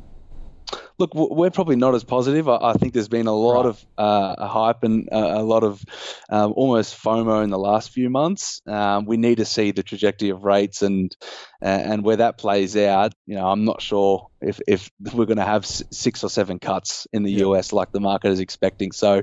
[0.98, 2.48] Look, we're probably not as positive.
[2.48, 3.66] I think there's been a lot right.
[3.66, 5.85] of uh, hype and uh, a lot of
[6.31, 8.62] um, almost FOMO in the last few months.
[8.66, 11.14] Um, we need to see the trajectory of rates and
[11.61, 13.14] and where that plays out.
[13.27, 17.07] You know, I'm not sure if if we're going to have six or seven cuts
[17.12, 17.33] in the.
[17.33, 18.92] US like the market is expecting.
[18.92, 19.22] So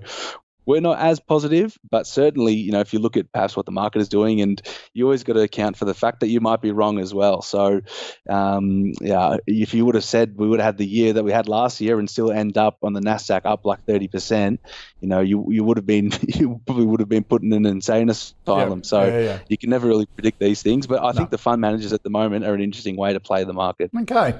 [0.69, 3.71] we're not as positive, but certainly, you know, if you look at perhaps what the
[3.71, 4.61] market is doing, and
[4.93, 7.41] you always got to account for the fact that you might be wrong as well.
[7.41, 7.81] So,
[8.29, 11.31] um, yeah, if you would have said we would have had the year that we
[11.31, 14.59] had last year and still end up on the Nasdaq up like thirty percent,
[15.01, 17.65] you know, you you would have been you probably would have been put in an
[17.65, 18.79] insane asylum.
[18.79, 19.39] Yeah, so yeah, yeah.
[19.47, 20.85] you can never really predict these things.
[20.85, 21.13] But I no.
[21.13, 23.89] think the fund managers at the moment are an interesting way to play the market.
[24.01, 24.37] Okay,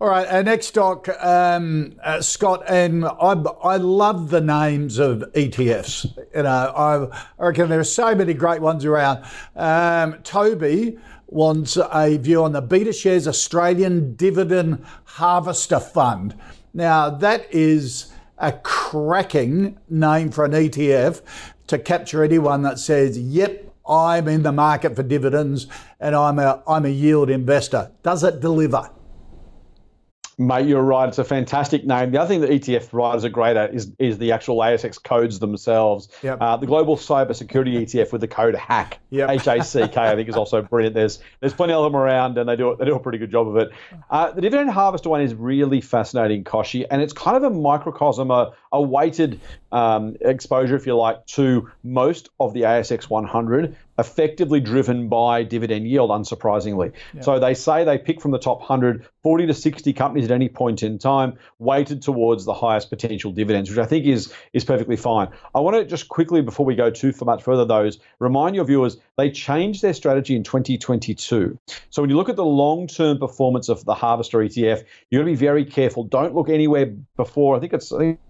[0.00, 0.26] all right.
[0.28, 3.32] Our next stock, um, uh, Scott, and I
[3.62, 6.16] I love the names of ETFs.
[6.34, 9.24] You know, I reckon there are so many great ones around.
[9.56, 16.34] Um, Toby wants a view on the BetaShares Australian Dividend Harvester Fund.
[16.72, 21.20] Now, that is a cracking name for an ETF
[21.66, 25.66] to capture anyone that says, yep, I'm in the market for dividends
[26.00, 27.90] and I'm a, I'm a yield investor.
[28.02, 28.90] Does it deliver?
[30.40, 31.06] Mate, you're right.
[31.06, 32.12] It's a fantastic name.
[32.12, 35.38] The other thing that ETF writers are great at is, is the actual ASX codes
[35.38, 36.08] themselves.
[36.22, 36.38] Yep.
[36.40, 39.28] Uh, the Global Cyber Security ETF with the code HACK, yep.
[39.28, 40.94] H A C K, I think is also brilliant.
[40.94, 43.48] There's there's plenty of them around, and they do they do a pretty good job
[43.48, 43.70] of it.
[44.08, 48.30] Uh, the dividend harvester one is really fascinating, Kochie, and it's kind of a microcosm,
[48.30, 49.40] a, a weighted
[49.72, 55.86] um, exposure, if you like, to most of the ASX 100, effectively driven by dividend
[55.86, 56.92] yield, unsurprisingly.
[57.14, 57.22] Yeah.
[57.22, 60.48] So they say they pick from the top 100, 40 to 60 companies at any
[60.48, 64.96] point in time, weighted towards the highest potential dividends, which I think is is perfectly
[64.96, 65.28] fine.
[65.54, 68.96] I want to just quickly, before we go too much further, those remind your viewers
[69.16, 71.58] they changed their strategy in 2022.
[71.90, 75.38] So when you look at the long-term performance of the Harvester ETF, you're going to
[75.38, 76.04] be very careful.
[76.04, 77.56] Don't look anywhere before.
[77.56, 77.92] I think it's.
[77.92, 78.20] I think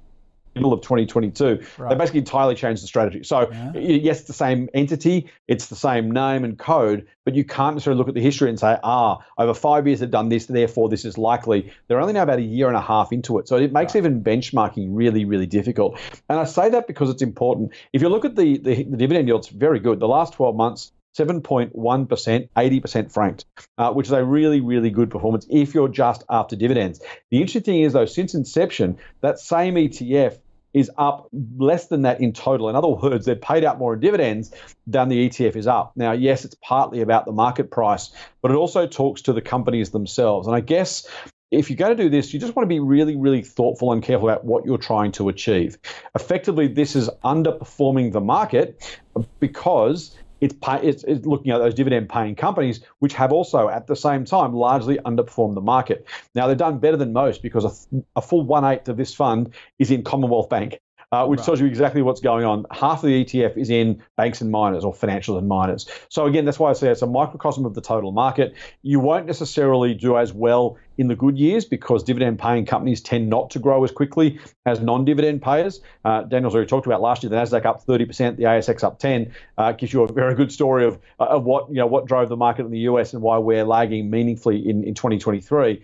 [0.55, 1.65] middle of 2022.
[1.79, 1.89] Right.
[1.89, 3.23] They basically entirely changed the strategy.
[3.25, 3.73] So, yeah.
[3.75, 7.99] yes, it's the same entity, it's the same name and code, but you can't necessarily
[7.99, 11.05] look at the history and say, ah, over five years they've done this, therefore this
[11.05, 11.73] is likely.
[11.89, 13.49] They're only now about a year and a half into it.
[13.49, 14.01] So, it makes right.
[14.01, 15.99] even benchmarking really, really difficult.
[16.29, 17.73] And I say that because it's important.
[17.93, 20.01] If you look at the, the, the dividend yield, it's very good.
[20.01, 23.45] The last 12 months, 7.1%, 80% franked,
[23.79, 27.01] uh, which is a really, really good performance if you're just after dividends.
[27.31, 30.39] The interesting thing is, though, since inception, that same ETF
[30.73, 32.69] is up less than that in total.
[32.69, 34.53] In other words, they've paid out more in dividends
[34.87, 35.93] than the ETF is up.
[35.97, 39.91] Now, yes, it's partly about the market price, but it also talks to the companies
[39.91, 40.47] themselves.
[40.47, 41.09] And I guess
[41.51, 44.03] if you're going to do this, you just want to be really, really thoughtful and
[44.03, 45.77] careful about what you're trying to achieve.
[46.15, 49.01] Effectively, this is underperforming the market
[49.41, 53.87] because it's, pay, it's, it's looking at those dividend paying companies, which have also at
[53.87, 56.07] the same time largely underperformed the market.
[56.35, 59.55] Now they've done better than most because a, a full one eighth of this fund
[59.79, 60.81] is in Commonwealth Bank
[61.13, 61.45] uh, which right.
[61.47, 62.65] tells you exactly what's going on.
[62.71, 65.89] Half of the ETF is in banks and miners or financials and miners.
[66.09, 68.55] So again, that's why I say it's a microcosm of the total market.
[68.83, 73.29] You won't necessarily do as well in the good years because dividend paying companies tend
[73.29, 75.81] not to grow as quickly as non dividend payers.
[76.05, 79.33] Uh, Daniel's already talked about last year the Nasdaq up 30%, the ASX up 10.
[79.59, 82.29] Uh, gives you a very good story of uh, of what you know what drove
[82.29, 85.83] the market in the US and why we're lagging meaningfully in, in 2023.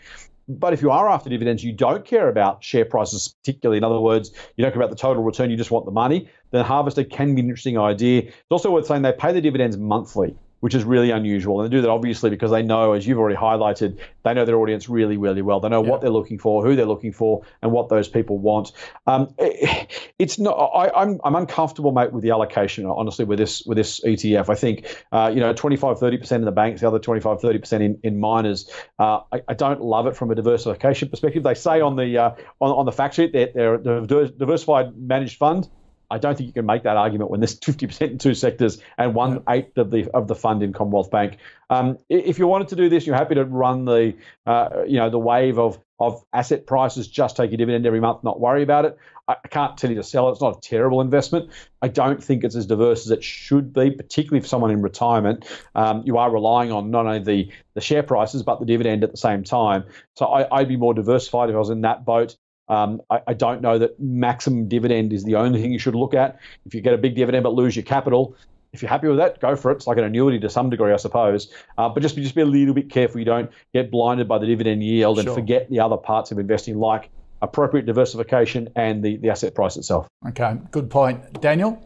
[0.48, 3.78] But if you are after dividends, you don't care about share prices, particularly.
[3.78, 6.28] In other words, you don't care about the total return, you just want the money,
[6.52, 8.22] then Harvester can be an interesting idea.
[8.22, 11.60] It's also worth saying they pay the dividends monthly which is really unusual.
[11.60, 14.56] And they do that obviously because they know, as you've already highlighted, they know their
[14.56, 15.60] audience really, really well.
[15.60, 15.90] They know yeah.
[15.90, 18.72] what they're looking for, who they're looking for, and what those people want.
[19.06, 20.54] Um, it, it's not.
[20.54, 22.86] I, am I'm, I'm uncomfortable, mate, with the allocation.
[22.86, 26.44] Honestly, with this with this ETF, I think uh, you know 25, 30 percent in
[26.46, 28.70] the banks, the other 25, 30 percent in in miners.
[28.98, 31.42] Uh, I, I, don't love it from a diversification perspective.
[31.42, 35.38] They say on the uh, on, on the fact sheet that they're a diversified managed
[35.38, 35.68] fund.
[36.10, 39.14] I don't think you can make that argument when there's 50% in two sectors and
[39.14, 41.38] one eighth of the of the fund in Commonwealth Bank.
[41.68, 44.14] Um, if you wanted to do this, you're happy to run the
[44.46, 48.22] uh, you know the wave of of asset prices, just take your dividend every month,
[48.22, 48.98] not worry about it.
[49.28, 50.32] I, can't tell you to sell it.
[50.32, 51.50] It's not a terrible investment.
[51.80, 55.46] I don't think it's as diverse as it should be, particularly for someone in retirement.
[55.74, 59.10] Um, you are relying on not only the, the share prices, but the dividend at
[59.10, 59.84] the same time.
[60.14, 62.36] So I, I'd be more diversified if I was in that boat.
[62.68, 66.14] Um, I, I, don't know that maximum dividend is the only thing you should look
[66.14, 66.40] at.
[66.64, 68.36] If you get a big dividend but lose your capital,
[68.72, 69.76] if you're happy with that, go for it.
[69.76, 71.52] It's like an annuity to some degree, I suppose.
[71.78, 73.20] Uh, but just be, just be a little bit careful.
[73.20, 76.78] You don't get blinded by the dividend yield and forget the other parts of investing,
[76.78, 80.08] like appropriate diversification and the, the asset price itself.
[80.28, 81.40] Okay, good point.
[81.40, 81.80] Daniel?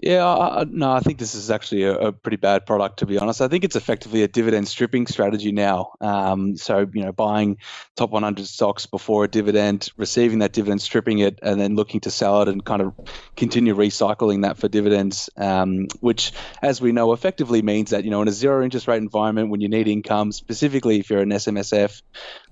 [0.00, 3.18] Yeah, I, no, I think this is actually a, a, pretty bad product to be
[3.18, 3.40] honest.
[3.40, 5.94] I think it's effectively a dividend stripping strategy now.
[6.00, 7.56] Um, so you know, buying
[7.96, 12.12] top 100 stocks before a dividend, receiving that dividend, stripping it, and then looking to
[12.12, 12.94] sell it and kind of
[13.34, 15.30] continue recycling that for dividends.
[15.36, 16.30] Um, which,
[16.62, 19.60] as we know, effectively means that you know, in a zero interest rate environment, when
[19.60, 22.02] you need income, specifically if you're an SMSF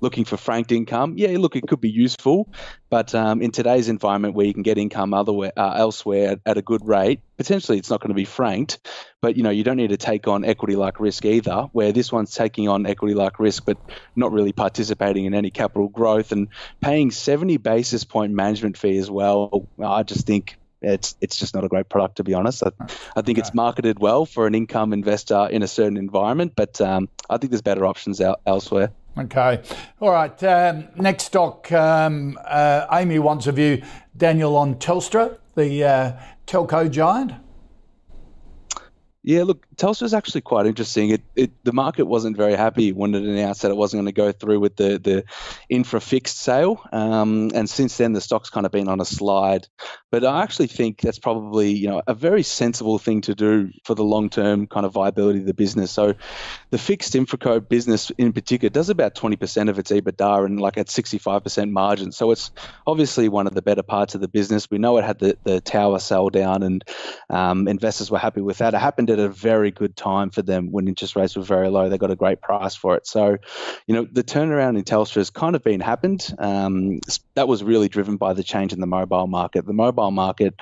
[0.01, 2.53] looking for franked income, yeah, look, it could be useful.
[2.89, 6.59] But um, in today's environment, where you can get income otherwhere, uh, elsewhere at, at
[6.59, 8.79] a good rate potentially it's not going to be franked,
[9.21, 11.69] but you know you don't need to take on equity-like risk either.
[11.73, 13.79] Where this one's taking on equity-like risk, but
[14.15, 16.49] not really participating in any capital growth and
[16.81, 19.69] paying 70 basis point management fee as well.
[19.83, 22.63] I just think it's it's just not a great product to be honest.
[22.63, 22.71] I,
[23.17, 27.09] I think it's marketed well for an income investor in a certain environment, but um,
[27.29, 28.91] I think there's better options out elsewhere.
[29.19, 29.63] Okay.
[30.01, 30.43] All right.
[30.45, 33.83] Um, next stock, um, uh, Amy wants a view,
[34.17, 36.13] Daniel, on Telstra, the uh,
[36.47, 37.33] telco giant.
[39.23, 41.11] Yeah, look, Telstra is actually quite interesting.
[41.11, 44.13] It, it, the market wasn't very happy when it announced that it wasn't going to
[44.13, 45.25] go through with the the
[45.69, 49.69] infra fixed sale, um, and since then the stock's kind of been on a slide.
[50.11, 53.95] But I actually think that's probably you know a very sensible thing to do for
[53.95, 55.91] the long term kind of viability of the business.
[55.91, 56.15] So,
[56.71, 60.79] the fixed infraco business in particular does about twenty percent of its EBITDA and like
[60.79, 62.13] at sixty five percent margin.
[62.13, 62.51] So it's
[62.87, 64.71] obviously one of the better parts of the business.
[64.71, 66.85] We know it had the the tower sell down, and
[67.31, 68.75] um, investors were happy with that.
[68.75, 71.89] It happened at a very good time for them when interest rates were very low.
[71.89, 73.07] They got a great price for it.
[73.07, 73.37] So,
[73.87, 76.35] you know, the turnaround in Telstra has kind of been happened.
[76.39, 77.01] Um,
[77.35, 79.67] that was really driven by the change in the mobile market.
[79.67, 80.55] The mobile market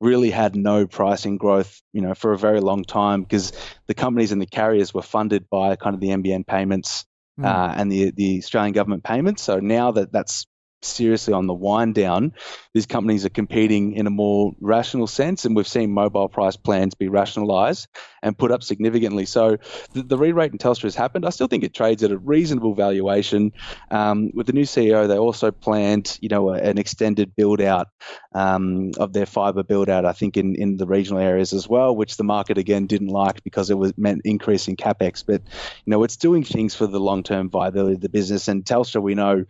[0.00, 3.52] really had no pricing growth, you know, for a very long time because
[3.86, 7.44] the companies and the carriers were funded by kind of the NBN payments hmm.
[7.44, 9.42] uh, and the the Australian government payments.
[9.42, 10.46] So now that that's
[10.82, 12.32] seriously on the wind down,
[12.74, 16.94] these companies are competing in a more rational sense, and we've seen mobile price plans
[16.94, 17.88] be rationalised
[18.22, 19.26] and put up significantly.
[19.26, 19.58] So
[19.92, 21.24] the, the re-rate in Telstra has happened.
[21.24, 23.52] I still think it trades at a reasonable valuation.
[23.90, 27.88] Um, with the new CEO, they also planned, you know, an extended build out
[28.34, 30.04] um, of their fibre build out.
[30.04, 33.42] I think in in the regional areas as well, which the market again didn't like
[33.42, 35.24] because it was meant increasing capex.
[35.26, 35.42] But
[35.84, 38.48] you know, it's doing things for the long term viability of the business.
[38.48, 39.44] And Telstra, we know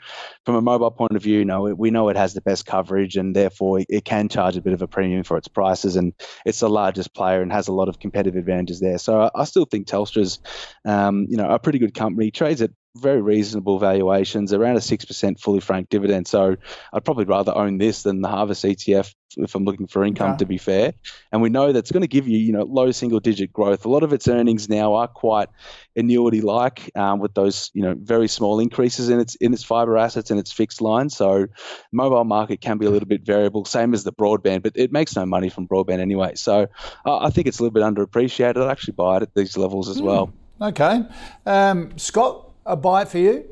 [0.44, 3.16] from a mobile point of view, you know, we know it has the best coverage
[3.16, 5.96] and therefore it can charge a bit of a premium for its prices.
[5.96, 6.12] And
[6.44, 8.98] it's the largest player and has a lot of competitive advantages there.
[8.98, 10.38] So I still think Telstra's,
[10.85, 12.31] um, you know, a pretty good company.
[12.31, 16.26] Trades at very reasonable valuations, around a six percent fully franked dividend.
[16.26, 16.56] So
[16.92, 20.46] I'd probably rather own this than the Harvest ETF if I'm looking for income, to
[20.46, 20.94] be fair.
[21.32, 23.84] And we know that's going to give you, you know, low single digit growth.
[23.84, 25.48] A lot of its earnings now are quite
[25.96, 29.96] annuity like, um, with those, you know, very small increases in its in its fiber
[29.98, 31.11] assets and its fixed line.
[31.11, 31.46] So,
[31.92, 35.14] mobile market can be a little bit variable, same as the broadband, but it makes
[35.14, 36.34] no money from broadband anyway.
[36.34, 36.66] So,
[37.04, 38.62] uh, I think it's a little bit underappreciated.
[38.62, 40.05] I'd actually buy it at these levels as mm.
[40.05, 40.32] well.
[40.61, 41.03] Okay,
[41.46, 43.44] um, Scott, a buy for you.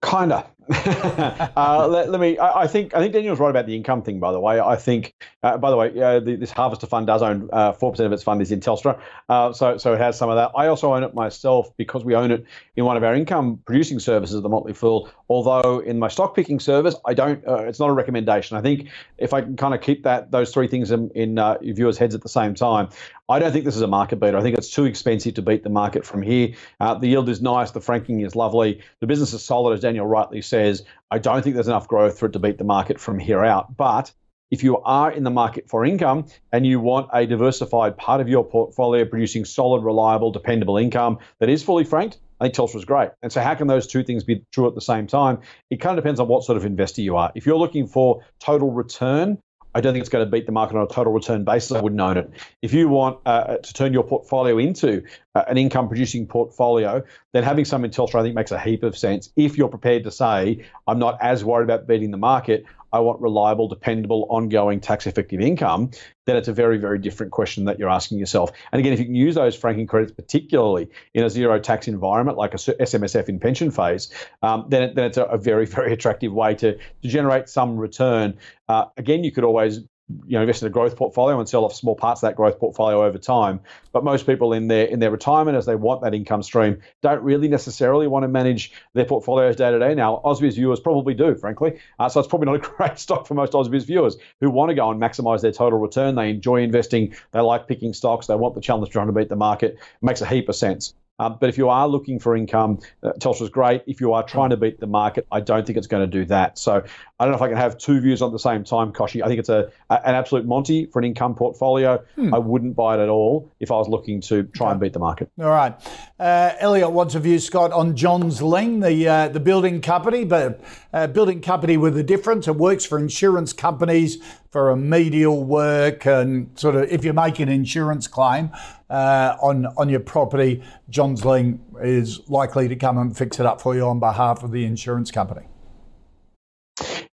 [0.00, 0.53] Kinda.
[0.70, 2.38] Uh, let, let, me.
[2.38, 4.18] I, I, think I think Daniel's right about the income thing.
[4.18, 5.14] By the way, I think.
[5.42, 8.12] Uh, by the way, uh, the, this Harvester fund does own uh, four percent of
[8.12, 8.98] its fund is in Telstra,
[9.28, 10.52] uh, so so it has some of that.
[10.56, 12.46] I also own it myself because we own it
[12.76, 15.10] in one of our income producing services, the Motley Fool.
[15.28, 17.46] Although in my stock picking service, I don't.
[17.46, 18.56] Uh, it's not a recommendation.
[18.56, 18.88] I think
[19.18, 21.38] if I can kind of keep that those three things in, in
[21.74, 22.88] viewers' heads at the same time,
[23.28, 24.38] I don't think this is a market beater.
[24.38, 26.54] I think it's too expensive to beat the market from here.
[26.80, 30.40] The yield is nice, the franking is lovely, the business is solid, as Daniel rightly
[30.54, 30.84] says.
[31.10, 33.76] I don't think there's enough growth for it to beat the market from here out.
[33.76, 34.12] But
[34.52, 38.28] if you are in the market for income and you want a diversified part of
[38.28, 42.84] your portfolio producing solid, reliable, dependable income that is fully franked, I think Telstra is
[42.84, 43.10] great.
[43.20, 45.40] And so, how can those two things be true at the same time?
[45.70, 47.32] It kind of depends on what sort of investor you are.
[47.34, 49.38] If you're looking for total return,
[49.74, 51.72] I don't think it's going to beat the market on a total return basis.
[51.72, 52.30] I wouldn't own it.
[52.62, 55.02] If you want uh, to turn your portfolio into
[55.34, 57.02] uh, an income producing portfolio,
[57.32, 59.30] then having some in Telstra I think makes a heap of sense.
[59.36, 62.64] If you're prepared to say, I'm not as worried about beating the market,
[62.94, 65.90] I want reliable, dependable, ongoing tax effective income,
[66.26, 68.52] then it's a very, very different question that you're asking yourself.
[68.70, 72.38] And again, if you can use those franking credits, particularly in a zero tax environment
[72.38, 74.10] like a SMSF in pension phase,
[74.42, 78.38] um, then, it, then it's a, very, very attractive way to, to generate some return.
[78.68, 79.80] Uh, again, you could always
[80.26, 82.58] you know invest in a growth portfolio and sell off small parts of that growth
[82.58, 83.60] portfolio over time.
[83.92, 87.22] But most people in their in their retirement, as they want that income stream, don't
[87.22, 89.94] really necessarily want to manage their portfolios day to day.
[89.94, 91.78] Now, Ausbiz viewers probably do, frankly.
[91.98, 94.74] Uh, so it's probably not a great stock for most Ausbiz viewers who want to
[94.74, 96.14] go and maximize their total return.
[96.14, 97.14] They enjoy investing.
[97.32, 98.26] They like picking stocks.
[98.26, 99.74] They want the challenge trying to beat the market.
[99.74, 100.94] It makes a heap of sense.
[101.18, 103.82] Um, but if you are looking for income, uh, Telstra's great.
[103.86, 106.24] If you are trying to beat the market, I don't think it's going to do
[106.26, 106.58] that.
[106.58, 106.84] So
[107.20, 109.22] I don't know if I can have two views on the same time, Kochie.
[109.22, 112.04] I think it's a, a an absolute Monty for an income portfolio.
[112.16, 112.34] Hmm.
[112.34, 114.98] I wouldn't buy it at all if I was looking to try and beat the
[114.98, 115.30] market.
[115.38, 115.74] All right.
[116.18, 120.60] Uh, Elliot, what's your view, Scott, on Johns Lyng, the uh, the building company, but
[120.92, 122.48] uh, building company with a difference.
[122.48, 124.18] It works for insurance companies
[124.50, 128.50] for remedial work and sort of if you make an insurance claim
[128.90, 133.60] uh, on on your property, Johns Lyng is likely to come and fix it up
[133.60, 135.46] for you on behalf of the insurance company.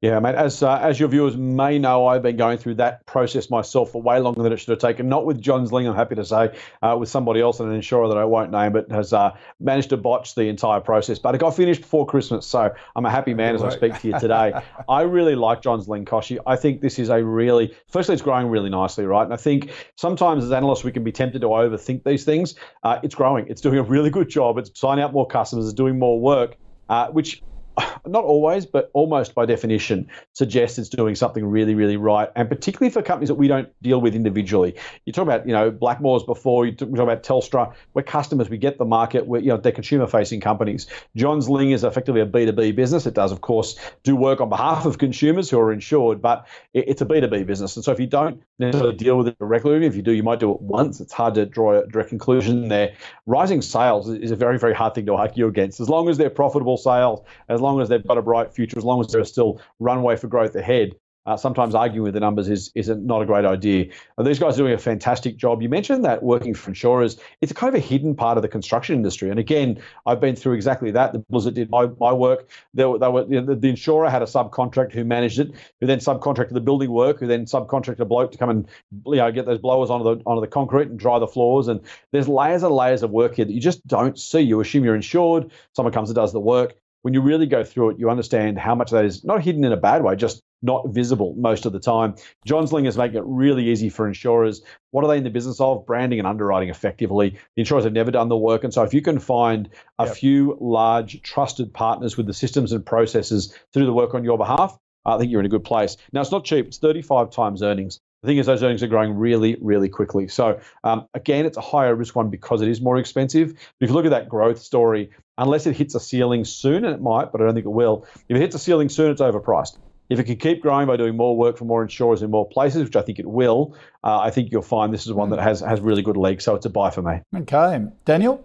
[0.01, 0.34] Yeah, mate.
[0.34, 4.01] As uh, as your viewers may know, I've been going through that process myself for
[4.01, 5.11] way longer than it should have taken.
[5.11, 8.09] Not with Johns Lyng, I'm happy to say, uh, with somebody else, and an insurer
[8.09, 11.18] that I won't name, but has uh, managed to botch the entire process.
[11.18, 14.09] But it got finished before Christmas, so I'm a happy man as I speak to
[14.09, 14.55] you today.
[14.88, 16.38] I really like Johns Lyng, Kochie.
[16.46, 19.24] I think this is a really, firstly, it's growing really nicely, right?
[19.24, 22.55] And I think sometimes as analysts, we can be tempted to overthink these things.
[22.82, 23.48] Uh, it's growing.
[23.48, 24.57] It's doing a really good job.
[24.57, 25.66] It's signing up more customers.
[25.66, 26.57] It's doing more work.
[26.88, 27.40] Uh, which
[28.06, 32.28] not always, but almost by definition, suggests it's doing something really, really right.
[32.36, 34.74] And particularly for companies that we don't deal with individually.
[35.06, 37.74] You talk about, you know, Blackmores before, you talk about Telstra.
[37.94, 40.86] We're customers, we get the market, we're, you know, they're consumer facing companies.
[41.16, 43.06] Johns Lyng is effectively a B2B business.
[43.06, 47.02] It does, of course, do work on behalf of consumers who are insured, but it's
[47.02, 47.76] a B2B business.
[47.76, 50.40] And so if you don't necessarily deal with it directly, if you do, you might
[50.40, 51.00] do it once.
[51.00, 52.94] It's hard to draw a direct conclusion there.
[53.26, 55.80] Rising sales is a very, very hard thing to argue against.
[55.80, 58.84] As long as they're profitable sales, as long as they've got a bright future, as
[58.84, 60.94] long as there's still runway for growth ahead,
[61.26, 63.86] uh, sometimes arguing with the numbers is is not a great idea.
[64.18, 65.61] These guys are doing a fantastic job.
[65.61, 68.96] You mentioned that working for insurers, it's kind of a hidden part of the construction
[68.96, 69.28] industry.
[69.28, 71.12] And again, I've been through exactly that.
[71.12, 74.11] The that did my, my work, they, were, they were you know, the, the, insurer
[74.11, 78.00] had a subcontractor who managed it, who then subcontracted the building work, who then subcontracted
[78.00, 78.68] a bloke to come and
[79.06, 81.68] you know get those blowers onto the onto the concrete and dry the floors.
[81.68, 81.80] And
[82.12, 84.40] there's layers and layers of work here that you just don't see.
[84.40, 85.50] You assume you're insured.
[85.76, 88.74] Someone comes and does the work when you really go through it, you understand how
[88.74, 91.80] much that is not hidden in a bad way, just not visible most of the
[91.80, 92.14] time.
[92.44, 94.62] Johns Lyng is making it really easy for insurers.
[94.90, 95.86] What are they in the business of?
[95.86, 97.30] Branding and underwriting effectively.
[97.57, 98.64] The insurers have never done the work.
[98.64, 100.16] And so if you can find a yep.
[100.16, 104.36] few large trusted partners with the systems and processes to do the work on your
[104.36, 104.76] behalf,
[105.07, 105.96] I think you're in a good place.
[106.12, 106.66] Now, it's not cheap.
[106.66, 108.01] It's 35 times earnings.
[108.22, 110.28] The thing is, those earnings are growing really, really quickly.
[110.28, 113.54] So, um, again, it's a higher risk one because it is more expensive.
[113.54, 116.94] But if you look at that growth story, unless it hits a ceiling soon, and
[116.94, 119.22] it might, but I don't think it will, if it hits a ceiling soon, it's
[119.22, 119.78] overpriced.
[120.10, 122.82] If it can keep growing by doing more work for more insurers in more places,
[122.82, 125.60] which I think it will, uh, I think you'll find this is one that has,
[125.60, 126.44] has really good legs.
[126.44, 127.20] So it's a buy for me.
[127.34, 127.80] Okay.
[128.04, 128.44] Daniel?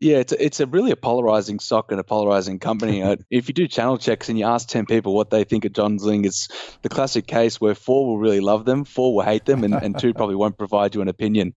[0.00, 2.94] Yeah, it's a, it's a really a polarizing stock and a polarizing company.
[3.04, 5.74] Uh, if you do channel checks and you ask ten people what they think of
[5.74, 6.48] Johns Lyng, it's
[6.80, 9.98] the classic case where four will really love them, four will hate them, and, and
[9.98, 11.54] two probably won't provide you an opinion.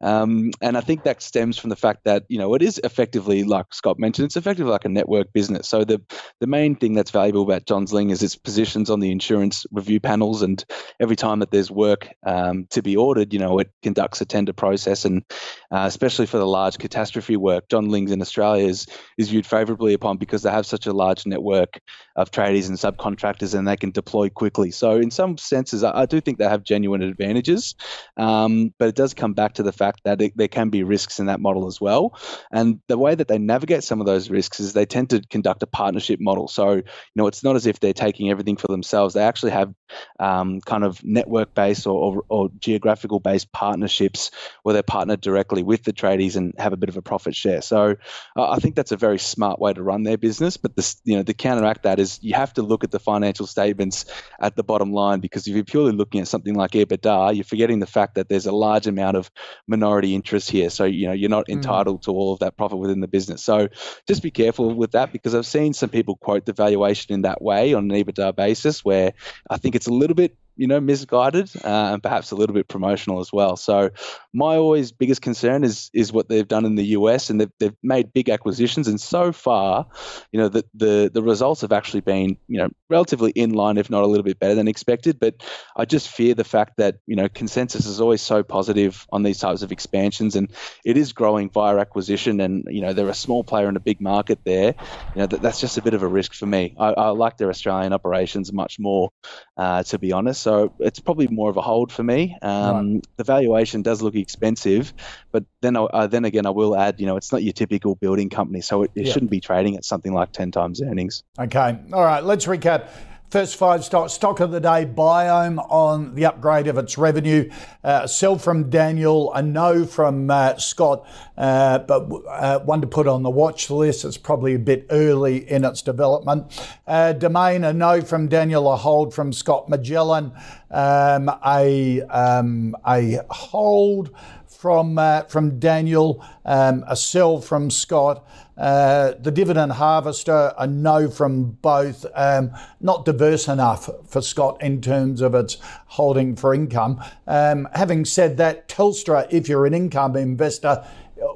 [0.00, 3.44] Um, and I think that stems from the fact that you know it is effectively,
[3.44, 5.68] like Scott mentioned, it's effectively like a network business.
[5.68, 6.02] So the
[6.40, 10.00] the main thing that's valuable about Johns Lyng is its positions on the insurance review
[10.00, 10.64] panels, and
[10.98, 14.52] every time that there's work um, to be ordered, you know, it conducts a tender
[14.52, 15.22] process, and
[15.70, 19.94] uh, especially for the large catastrophe work, John Lyngs in Australia is is viewed favourably
[19.94, 21.80] upon because they have such a large network
[22.16, 24.70] of tradies and subcontractors, and they can deploy quickly.
[24.70, 27.74] So in some senses, I, I do think they have genuine advantages,
[28.16, 31.20] um, but it does come back to the fact that it, there can be risks
[31.20, 32.18] in that model as well.
[32.50, 35.62] And the way that they navigate some of those risks is they tend to conduct
[35.62, 36.48] a partnership model.
[36.48, 39.14] So you know, it's not as if they're taking everything for themselves.
[39.14, 39.72] They actually have
[40.20, 44.30] um, kind of network based or, or, or geographical based partnerships
[44.62, 47.62] where they're partnered directly with the tradies and have a bit of a profit share.
[47.62, 47.96] So
[48.36, 50.56] uh, I think that's a very smart way to run their business.
[50.56, 53.46] But this, you know, to counteract that is you have to look at the financial
[53.46, 54.04] statements
[54.40, 57.78] at the bottom line because if you're purely looking at something like EBITDA, you're forgetting
[57.78, 59.30] the fact that there's a large amount of
[59.66, 60.70] minority interest here.
[60.70, 61.54] So you know you're not mm.
[61.54, 62.02] entitled mm.
[62.04, 63.42] to all of that profit within the business.
[63.42, 63.68] So
[64.06, 67.40] just be careful with that because I've seen some people quote the valuation in that
[67.42, 69.12] way on an EBITDA basis, where
[69.48, 72.68] I think it's a little bit you know, misguided uh, and perhaps a little bit
[72.68, 73.56] promotional as well.
[73.56, 73.90] So
[74.34, 77.76] my always biggest concern is is what they've done in the US, and they've, they've
[77.82, 79.86] made big acquisitions, and so far,
[80.32, 83.88] you know, the, the the results have actually been you know relatively in line, if
[83.88, 85.20] not a little bit better than expected.
[85.20, 85.44] But
[85.76, 89.38] I just fear the fact that you know consensus is always so positive on these
[89.38, 90.52] types of expansions, and
[90.84, 94.00] it is growing via acquisition, and you know they're a small player in a big
[94.00, 94.74] market there.
[95.14, 96.74] You know that, that's just a bit of a risk for me.
[96.78, 99.10] I, I like their Australian operations much more,
[99.56, 100.47] uh, to be honest.
[100.48, 102.34] So it's probably more of a hold for me.
[102.40, 103.06] Um, right.
[103.18, 104.94] The valuation does look expensive,
[105.30, 108.30] but then uh, then again, I will add, you know, it's not your typical building
[108.30, 109.12] company, so it, it yeah.
[109.12, 111.22] shouldn't be trading at something like ten times earnings.
[111.38, 112.24] Okay, all right.
[112.24, 112.88] Let's recap.
[113.30, 117.50] First five stock, stock of the day, Biome on the upgrade of its revenue.
[117.84, 121.06] Uh, sell from Daniel, a no from uh, Scott,
[121.36, 124.06] uh, but uh, one to put on the watch list.
[124.06, 126.58] It's probably a bit early in its development.
[126.86, 130.32] Uh, Domain, a no from Daniel, a hold from Scott Magellan,
[130.70, 134.10] um, a, um, a hold
[134.58, 138.26] from uh, from Daniel, um, a sell from Scott,
[138.58, 142.04] uh, the dividend harvester, a no from both.
[142.14, 142.50] Um,
[142.80, 147.02] not diverse enough for Scott in terms of its holding for income.
[147.26, 150.84] Um, having said that, Telstra, if you're an income investor,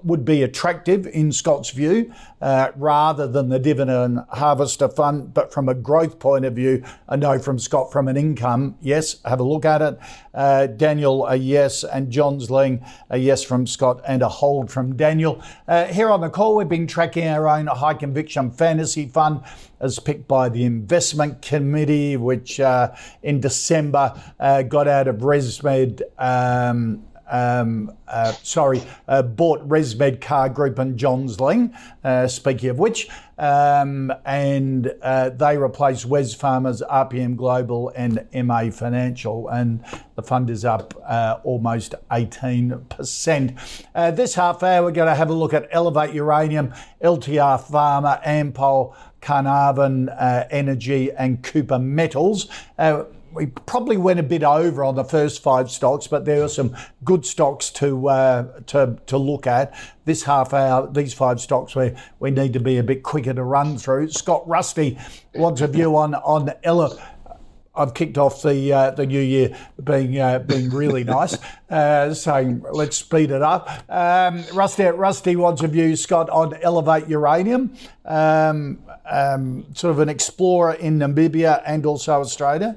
[0.03, 5.33] would be attractive in Scott's view, uh, rather than the dividend harvester fund.
[5.33, 7.93] But from a growth point of view, a no from Scott.
[7.93, 9.99] From an income, yes, have a look at it.
[10.35, 14.97] Uh, Daniel, a yes, and Johns Lyng, a yes from Scott, and a hold from
[14.97, 15.43] Daniel.
[15.69, 19.43] Uh, here on the call, we've been tracking our own high conviction fantasy fund
[19.81, 26.03] as picked by the investment committee, which uh, in December uh, got out of ResMed.
[26.19, 31.75] Um, um, uh, sorry, uh, bought ResMed Car Group and Johns Lyng,
[32.05, 33.09] uh, speaking of which,
[33.39, 39.83] um, and uh, they replaced Wesfarmers, RPM Global, and MA Financial, and
[40.15, 43.83] the fund is up uh, almost 18%.
[43.95, 48.23] Uh, this half hour, we're going to have a look at Elevate Uranium, LTR Pharma,
[48.25, 50.11] Ampol, Carnarvon
[50.51, 52.49] Energy, and Cooper Metals
[53.35, 56.77] we probably went a bit over on the first five stocks, but there are some
[57.05, 59.75] good stocks to uh, to to look at.
[60.05, 63.43] This half hour, these five stocks, we we need to be a bit quicker to
[63.43, 64.11] run through.
[64.11, 64.99] Scott Rusty
[65.35, 66.97] wants a view on on Ella.
[67.75, 71.39] I've kicked off the uh, the new year being uh, being really nice,
[71.71, 73.69] uh, saying let's speed it up.
[73.89, 77.75] Um, Rusty Rusty wants a view, Scott, on Elevate Uranium,
[78.05, 78.79] um,
[79.11, 82.77] um, sort of an explorer in Namibia and also Australia.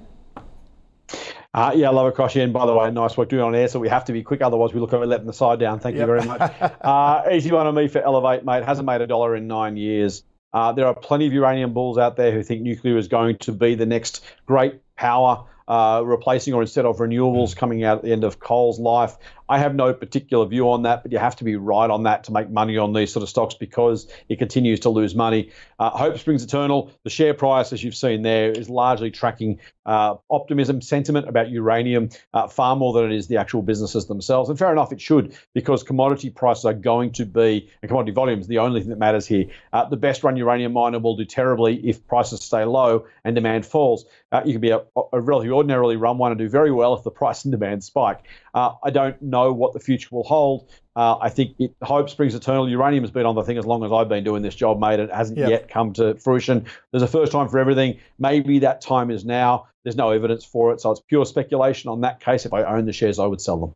[1.53, 2.43] Uh, yeah, I love it, Kochie.
[2.43, 3.68] And by the way, nice work doing on air.
[3.68, 5.80] So we have to be quick, otherwise we look over letting the side down.
[5.80, 6.01] Thank yep.
[6.01, 6.41] you very much.
[6.82, 8.64] uh, easy one on me for Elevate, mate.
[8.64, 10.24] Hasn't made a dollar in nine years.
[10.53, 13.51] Uh, there are plenty of uranium bulls out there who think nuclear is going to
[13.51, 18.12] be the next great power uh, replacing or instead of renewables coming out at the
[18.12, 19.18] end of coal's life.
[19.49, 22.24] I have no particular view on that, but you have to be right on that
[22.26, 25.51] to make money on these sort of stocks because it continues to lose money.
[25.80, 26.91] Uh, hope springs eternal.
[27.03, 32.09] The share price, as you've seen there, is largely tracking uh, optimism, sentiment about uranium
[32.33, 34.49] uh, far more than it is the actual businesses themselves.
[34.49, 38.47] And fair enough, it should because commodity prices are going to be, and commodity volumes,
[38.47, 39.45] the only thing that matters here.
[39.73, 43.65] Uh, the best run uranium miner will do terribly if prices stay low and demand
[43.65, 44.05] falls.
[44.31, 44.81] Uh, you can be a,
[45.13, 48.25] a relatively ordinarily run one and do very well if the price and demand spike.
[48.53, 50.69] Uh, I don't know what the future will hold.
[50.96, 52.70] Uh, I think it, hope springs eternal.
[52.70, 55.00] Uranium has been on the thing as long as I've been doing this job, mate.
[55.00, 55.50] It hasn't yep.
[55.50, 56.66] yet come to fruition.
[56.91, 58.00] There's a first time for everything.
[58.18, 59.68] Maybe that time is now.
[59.84, 61.89] There's no evidence for it, so it's pure speculation.
[61.89, 63.76] On that case, if I own the shares, I would sell them.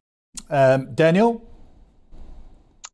[0.49, 1.48] Um, Daniel,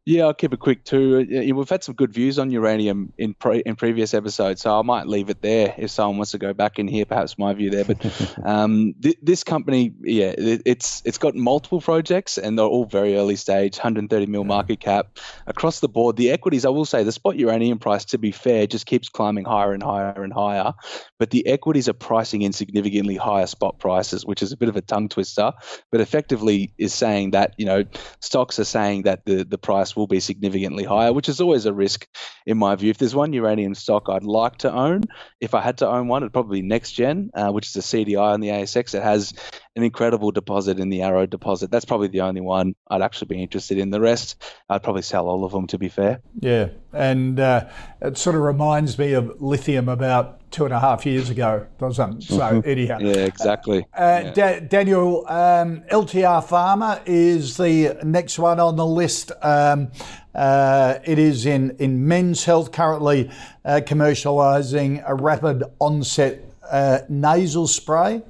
[0.08, 1.26] yeah, I'll keep it quick too.
[1.52, 5.08] We've had some good views on uranium in pre- in previous episodes, so I might
[5.08, 7.86] leave it there if someone wants to go back and hear perhaps my view there.
[7.86, 8.06] But
[8.46, 13.16] um, th- this company, yeah, it, it's it's got multiple projects and they're all very
[13.18, 16.18] early stage, 130 mil market cap across the board.
[16.18, 19.46] The equities, I will say, the spot uranium price, to be fair, just keeps climbing
[19.46, 20.74] higher and higher and higher.
[21.18, 24.76] But the equities are pricing in significantly higher spot prices, which is a bit of
[24.76, 25.52] a tongue twister,
[25.92, 27.86] but effectively is saying that you know
[28.20, 31.74] stocks are saying that the the price will be significantly higher, which is always a
[31.74, 32.08] risk
[32.46, 32.90] in my view.
[32.90, 35.04] If there's one uranium stock I'd like to own,
[35.40, 38.34] if I had to own one, it'd probably be NexGen, uh, which is a CDI
[38.34, 38.94] on the ASX.
[38.94, 39.34] It has
[39.76, 41.72] an incredible deposit in the Arrow deposit.
[41.72, 43.90] That's probably the only one I'd actually be interested in.
[43.90, 46.22] The rest, I'd probably sell all of them, to be fair.
[46.40, 47.68] Yeah, and uh,
[48.02, 52.24] it sort of reminds me of lithium about two and a half years ago, doesn't?
[52.24, 52.70] So, mm-hmm.
[52.70, 52.98] anyhow.
[53.02, 53.86] Yeah, exactly.
[53.94, 54.32] Uh, yeah.
[54.32, 59.34] Da- Daniel, um, LTR Pharma is the next one on the list.
[59.42, 59.92] Um,
[60.34, 63.30] uh, it is in, in men's health, currently
[63.66, 66.42] uh, commercialising a rapid onset
[66.72, 68.24] uh, nasal spray.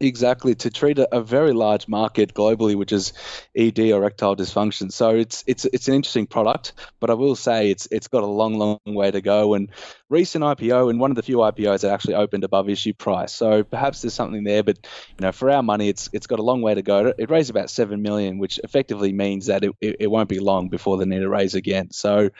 [0.00, 3.12] Exactly to treat a, a, very large market globally, which is
[3.56, 4.92] ED or erectile dysfunction.
[4.92, 8.26] So it's it's it's an interesting product, but I will say it's it's got a
[8.26, 9.54] long long way to go.
[9.54, 9.70] And
[10.10, 13.32] recent IPO and one of the few IPOs that actually opened above issue price.
[13.32, 14.78] So perhaps there's something there, but
[15.18, 17.12] you know, for our money, it's it's got a long way to go.
[17.18, 20.68] It raised about seven million, which effectively means that it, it, it won't be long
[20.68, 21.90] before they need to raise again.
[21.90, 22.30] So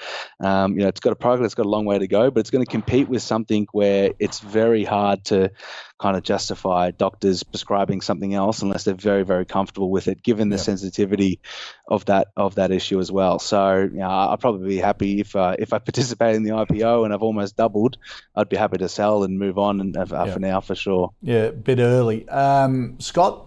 [0.41, 2.41] um, you know, it's got a product that's got a long way to go, but
[2.41, 5.51] it's going to compete with something where it's very hard to
[5.99, 10.49] kind of justify doctors prescribing something else unless they're very very comfortable with it, given
[10.49, 11.41] the sensitivity
[11.89, 13.39] of that of that issue as well.
[13.39, 17.05] So you know, I'll probably be happy if uh, if I participate in the IPO
[17.05, 17.99] and I've almost doubled,
[18.35, 20.33] I'd be happy to sell and move on and uh, yeah.
[20.33, 21.11] for now for sure.
[21.23, 22.29] Yeah, a bit early.
[22.29, 23.47] Um, Scott.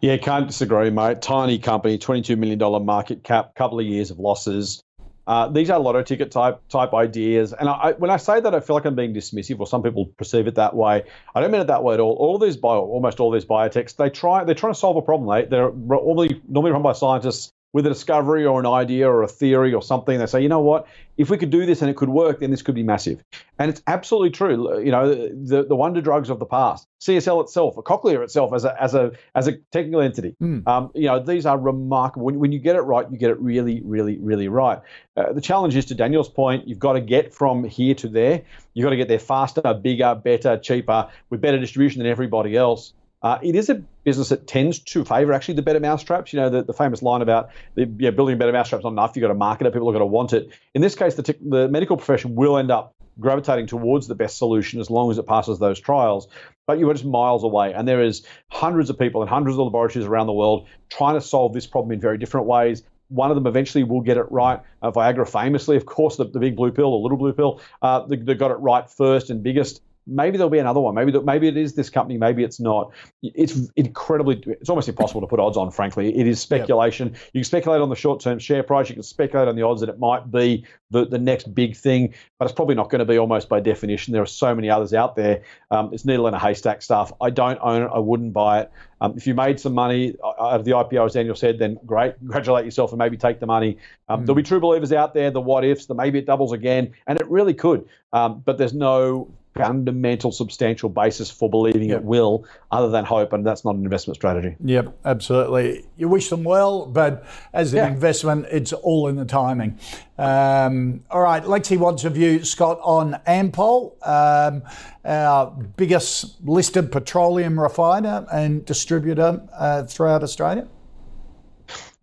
[0.00, 1.22] Yeah, can't disagree, mate.
[1.22, 4.82] Tiny company, $22 million market cap, couple of years of losses.
[5.26, 8.60] Uh, these are lotto ticket type type ideas, and I, when I say that, I
[8.60, 11.04] feel like I'm being dismissive, or some people perceive it that way.
[11.34, 12.12] I don't mean it that way at all.
[12.16, 15.34] All these bio, almost all these biotechs, they try they're trying to solve a problem.
[15.34, 19.28] They they're normally normally run by scientists with a discovery or an idea or a
[19.28, 20.18] theory or something.
[20.18, 22.52] They say, you know what, if we could do this and it could work, then
[22.52, 23.22] this could be massive.
[23.58, 24.80] And it's absolutely true.
[24.80, 28.64] You know, the, the wonder drugs of the past, CSL itself, a Cochlear itself as
[28.64, 30.36] a as a as a technical entity.
[30.40, 30.66] Mm.
[30.68, 32.26] Um, you know, these are remarkable.
[32.26, 34.78] When, when you get it right, you get it really, really, really right.
[35.16, 38.42] Uh, the challenge is to Daniel's point, you've got to get from here to there.
[38.72, 42.92] You've got to get there faster, bigger, better, cheaper, with better distribution than everybody else.
[43.24, 46.34] Uh, it is a business that tends to favour actually the better mousetraps.
[46.34, 49.16] You know, the, the famous line about the, yeah, building better mousetraps is not enough.
[49.16, 49.72] You've got to market it.
[49.72, 50.50] People are going to want it.
[50.74, 54.36] In this case, the, t- the medical profession will end up gravitating towards the best
[54.36, 56.28] solution as long as it passes those trials.
[56.66, 59.64] But you are just miles away, and there is hundreds of people and hundreds of
[59.64, 62.82] laboratories around the world trying to solve this problem in very different ways.
[63.08, 64.60] One of them eventually will get it right.
[64.82, 68.06] Uh, Viagra, famously, of course, the, the big blue pill, the little blue pill, uh,
[68.06, 70.94] they, they got it right first and biggest maybe there'll be another one.
[70.94, 72.18] Maybe maybe it is this company.
[72.18, 72.92] Maybe it's not.
[73.22, 74.42] It's incredibly.
[74.46, 75.70] It's almost impossible to put odds on.
[75.70, 77.08] Frankly, it is speculation.
[77.08, 77.20] Yep.
[77.32, 78.88] You can speculate on the short term share price.
[78.88, 82.14] You can speculate on the odds that it might be the, the next big thing,
[82.38, 84.12] but it's probably not going to be almost by definition.
[84.12, 85.42] There are so many others out there.
[85.70, 87.12] Um, it's needle in a haystack stuff.
[87.20, 87.90] I don't own it.
[87.92, 88.72] I wouldn't buy it.
[89.00, 91.78] Um, if you made some money uh, out of the IPO, as Daniel said, then
[91.84, 92.16] great.
[92.18, 93.76] Congratulate yourself and maybe take the money.
[94.08, 94.26] Um, mm.
[94.26, 97.20] There'll be true believers out there, the what ifs, the maybe it doubles again, and
[97.20, 97.88] it really could.
[98.12, 102.00] Um, but there's no fundamental, substantial basis for believing yep.
[102.00, 104.56] it will, other than hope, and that's not an investment strategy.
[104.64, 105.86] Yep, absolutely.
[105.96, 107.88] You wish them well, but as an yeah.
[107.88, 109.78] investment, it's all in the timing.
[110.18, 114.62] Um, all right, Lexi wants a view, Scott, on Ampol, um,
[115.04, 120.66] our biggest listed petroleum refiner and distributor uh, throughout Australia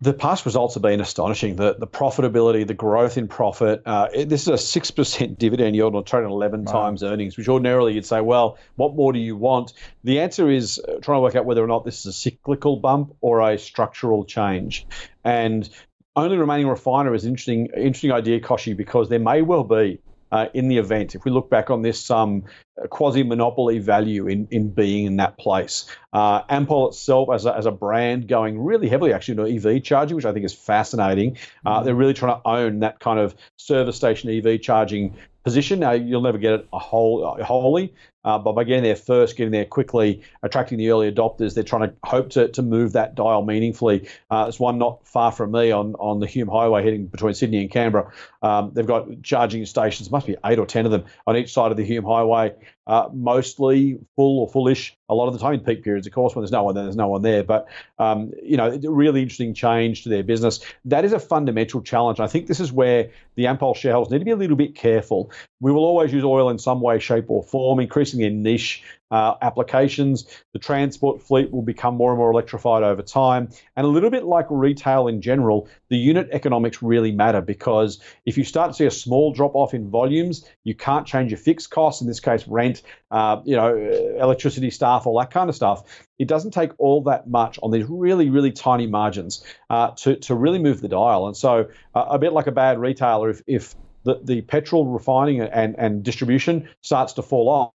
[0.02, 1.54] the past results have been astonishing.
[1.54, 3.82] The the profitability, the growth in profit.
[3.86, 6.72] Uh, it, this is a six percent dividend yield on trading eleven right.
[6.72, 9.74] times earnings, which ordinarily you'd say, well, what more do you want?
[10.02, 12.76] The answer is uh, trying to work out whether or not this is a cyclical
[12.76, 14.86] bump or a structural change.
[15.22, 15.68] And
[16.16, 20.00] only remaining refiner is an interesting interesting idea, Kochie, because there may well be
[20.32, 21.14] uh, in the event.
[21.14, 22.44] If we look back on this, um,
[22.88, 25.86] quasi monopoly value in, in being in that place.
[26.12, 30.16] Uh, Ampol itself, as a, as a brand, going really heavily actually into EV charging,
[30.16, 31.36] which I think is fascinating.
[31.64, 31.84] Uh, mm-hmm.
[31.84, 35.80] they're really trying to own that kind of service station EV charging position.
[35.80, 37.92] Now, you'll never get it a whole, wholly,
[38.24, 41.88] uh, but by getting there first, getting there quickly, attracting the early adopters, they're trying
[41.88, 44.08] to hope to, to move that dial meaningfully.
[44.30, 47.62] Uh, there's one not far from me on, on the Hume Highway heading between Sydney
[47.62, 48.12] and Canberra.
[48.42, 51.70] Um, they've got charging stations, must be eight or ten of them on each side
[51.70, 52.54] of the Hume Highway,
[52.86, 54.96] uh, mostly full or fullish.
[55.08, 56.84] A lot of the time in peak periods, of course, when there's no one there,
[56.84, 57.44] there's no one there.
[57.44, 57.68] But
[57.98, 60.60] um, you know, really interesting change to their business.
[60.84, 62.18] That is a fundamental challenge.
[62.18, 65.30] I think this is where the Ampol shareholders need to be a little bit careful.
[65.60, 68.82] We will always use oil in some way, shape, or form, increasingly in niche
[69.12, 70.26] uh, applications.
[70.54, 73.50] The transport fleet will become more and more electrified over time.
[73.76, 78.38] And a little bit like retail in general, the unit economics really matter because if
[78.38, 81.70] you start to see a small drop off in volumes, you can't change your fixed
[81.70, 83.76] costs, in this case, rent, uh, you know,
[84.18, 86.08] electricity, staff, all that kind of stuff.
[86.18, 90.34] It doesn't take all that much on these really, really tiny margins uh, to, to
[90.34, 91.26] really move the dial.
[91.26, 95.42] And so, uh, a bit like a bad retailer, if, if the, the petrol refining
[95.42, 97.72] and, and distribution starts to fall off,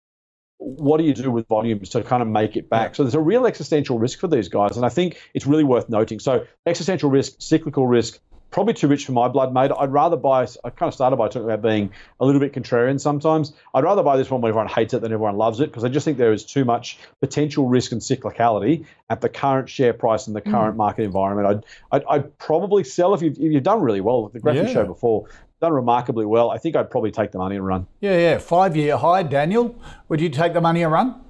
[0.58, 2.96] what do you do with volumes to kind of make it back?
[2.96, 5.90] So there's a real existential risk for these guys, and I think it's really worth
[5.90, 6.20] noting.
[6.20, 8.20] So existential risk, cyclical risk,
[8.56, 9.72] probably too rich for my blood, mate.
[9.78, 10.48] I'd rather buy.
[10.64, 11.92] I kind of started by talking about being
[12.22, 13.52] a little bit contrarian sometimes.
[13.74, 15.90] I'd rather buy this one when everyone hates it than everyone loves it because I
[15.90, 20.28] just think there is too much potential risk and cyclicality at the current share price
[20.28, 20.78] and the current mm.
[20.78, 21.66] market environment.
[21.92, 24.68] I'd, I'd, I'd, probably sell if you've, if you've done really well with the graphic
[24.68, 24.74] yeah.
[24.74, 25.28] show before
[25.62, 26.52] done remarkably well.
[26.52, 27.88] I think I'd probably take the money and run.
[28.02, 28.38] Yeah, yeah.
[28.38, 29.76] Five year high, Daniel.
[30.10, 31.22] Would you take the money and run?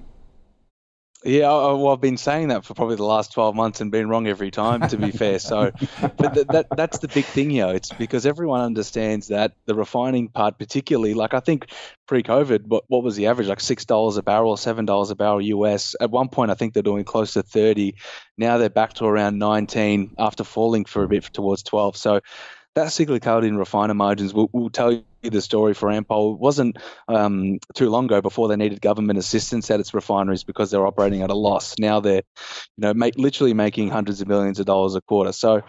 [1.26, 4.28] Yeah, well, I've been saying that for probably the last 12 months and been wrong
[4.28, 5.40] every time, to be fair.
[5.40, 5.72] So,
[6.16, 7.74] but th- that, that's the big thing here.
[7.74, 11.72] It's because everyone understands that the refining part, particularly, like I think
[12.06, 13.48] pre COVID, what, what was the average?
[13.48, 15.96] Like $6 a barrel, $7 a barrel US.
[16.00, 17.96] At one point, I think they're doing close to 30.
[18.38, 21.96] Now they're back to around 19 after falling for a bit towards 12.
[21.96, 22.20] So,
[22.76, 26.34] that cyclicality in refiner margins will, will tell you the story for Ampol.
[26.34, 30.70] It wasn't um, too long ago before they needed government assistance at its refineries because
[30.70, 31.74] they're operating at a loss.
[31.78, 32.22] Now they're,
[32.76, 35.32] you know, make, literally making hundreds of millions of dollars a quarter.
[35.32, 35.62] So,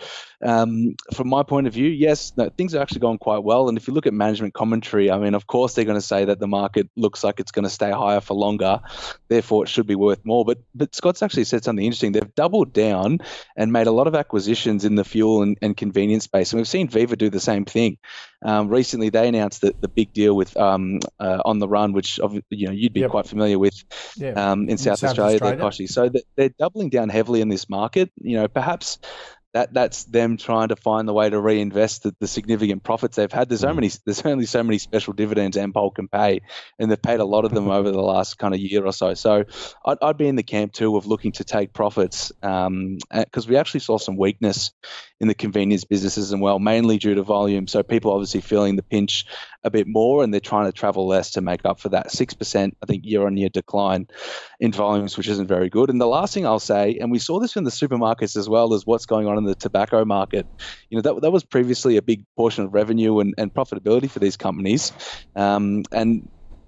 [0.46, 3.70] um, from my point of view, yes, no, things are actually going quite well.
[3.70, 6.26] And if you look at management commentary, I mean, of course they're going to say
[6.26, 8.82] that the market looks like it's going to stay higher for longer,
[9.30, 10.46] therefore it should be worth more.
[10.46, 12.12] But but Scott's actually said something interesting.
[12.12, 13.20] They've doubled down
[13.56, 16.68] and made a lot of acquisitions in the fuel and, and convenience space, and we've
[16.68, 17.98] seen Viva do the same thing.
[18.44, 22.20] Um, recently, they announced that the big deal with um, uh, on the run, which
[22.50, 23.12] you know you'd be yep.
[23.12, 23.84] quite familiar with
[24.16, 24.32] yeah.
[24.32, 25.88] um, in, in South, South Australia, Australia.
[25.88, 28.12] So they're doubling down heavily in this market.
[28.22, 29.00] You know, perhaps
[29.54, 33.32] that that's them trying to find the way to reinvest the, the significant profits they've
[33.32, 33.50] had.
[33.50, 36.42] There's so many there's only so many special dividends Ampol can pay,
[36.78, 39.14] and they've paid a lot of them over the last kind of year or so.
[39.14, 39.46] So
[39.86, 42.98] I'd, I'd be in the camp too of looking to take profits because um,
[43.48, 44.72] we actually saw some weakness
[45.20, 47.68] in the convenience businesses as well, mainly due to volume.
[47.68, 49.26] So people obviously feeling the pinch
[49.64, 52.34] a bit more, and they're trying to travel less to make up for that six
[52.34, 54.08] percent, I think, year-on-year decline
[54.60, 55.90] in volumes, which isn't very good.
[55.90, 58.74] And the last thing I'll say, and we saw this in the supermarkets as well
[58.74, 60.46] is what's going on in the tobacco market.
[60.90, 64.20] You know, that that was previously a big portion of revenue and, and profitability for
[64.20, 64.92] these companies,
[65.36, 66.28] um, and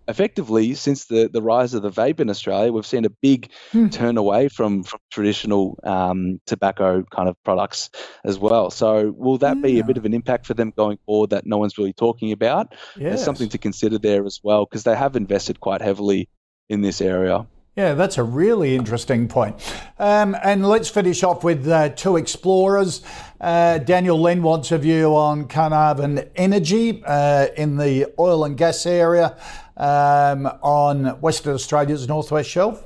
[0.09, 3.87] effectively, since the, the rise of the vape in Australia, we've seen a big hmm.
[3.89, 7.91] turn away from, from traditional um, tobacco kind of products
[8.25, 8.71] as well.
[8.71, 9.61] So, will that yeah.
[9.61, 12.31] be a bit of an impact for them going forward that no one's really talking
[12.31, 12.73] about?
[12.97, 12.97] Yes.
[12.97, 16.27] There's something to consider there as well because they have invested quite heavily
[16.69, 17.45] in this area.
[17.79, 19.55] Yeah, that's a really interesting point.
[19.99, 23.01] Um, and let's finish off with uh, two explorers.
[23.39, 28.85] Uh, Daniel Lynn wants a view on Carnarvon Energy uh, in the oil and gas
[28.85, 29.37] area
[29.77, 32.83] um, on Western Australia's Northwest Shelf.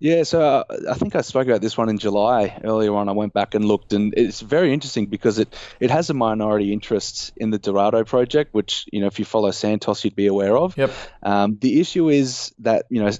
[0.00, 3.08] Yeah, so uh, I think I spoke about this one in July earlier on.
[3.08, 6.72] I went back and looked, and it's very interesting because it, it has a minority
[6.72, 10.58] interest in the Dorado project, which you know if you follow Santos, you'd be aware
[10.58, 10.76] of.
[10.76, 10.90] Yep.
[11.22, 13.12] Um, the issue is that you know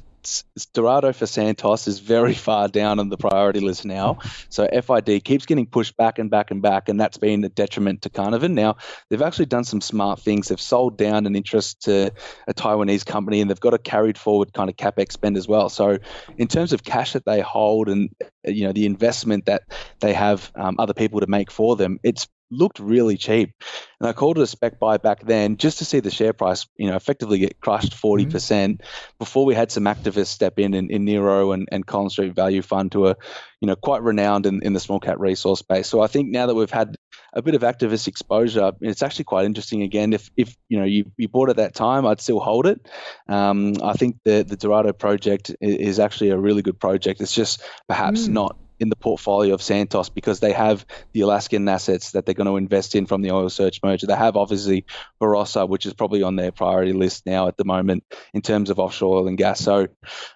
[0.72, 4.18] Dorado for Santos is very far down on the priority list now.
[4.48, 8.02] So FID keeps getting pushed back and back and back, and that's been a detriment
[8.02, 8.54] to Carnarvon.
[8.54, 8.76] Now,
[9.08, 10.48] they've actually done some smart things.
[10.48, 12.12] They've sold down an interest to
[12.46, 15.68] a Taiwanese company, and they've got a carried forward kind of capex spend as well.
[15.68, 15.98] So,
[16.36, 18.10] in terms of cash that they hold and
[18.44, 19.62] you know the investment that
[20.00, 23.54] they have um, other people to make for them, it's looked really cheap.
[23.98, 26.66] And I called it a spec buy back then just to see the share price,
[26.76, 28.32] you know, effectively get crushed 40 mm-hmm.
[28.32, 31.86] percent mm hmm before we had some activists step in in, in Nero and, and
[31.86, 33.16] Collins Street Value Fund to a,
[33.60, 35.86] you know, quite renowned in, in the small cap resource space.
[35.86, 36.96] So I think now that we've had
[37.32, 40.12] a bit of activist exposure, it's actually quite interesting again.
[40.12, 42.86] If, if you know, you, you bought at that time, I'd still hold it.
[43.28, 47.20] Um, I think the, the Dorado project is actually a really good project.
[47.20, 48.30] It's just perhaps mm.
[48.30, 52.48] not in the portfolio of Santos because they have the Alaskan assets that they're going
[52.48, 54.06] to invest in from the Oil Search merger.
[54.06, 54.84] They have obviously
[55.20, 58.04] Barossa, which is probably on their priority list now at the moment
[58.34, 59.60] in terms of offshore oil and gas.
[59.60, 59.86] So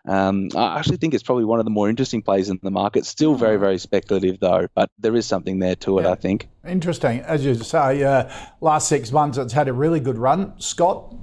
[0.08, 3.04] um, I actually think it's probably one of the more interesting plays in the market.
[3.04, 6.12] Still very, very speculative though, but there is something there to it, yeah.
[6.12, 6.48] I think.
[6.66, 7.20] Interesting.
[7.20, 8.30] As you say, uh,
[8.60, 10.58] last six months it's had a really good run.
[10.58, 11.14] Scott?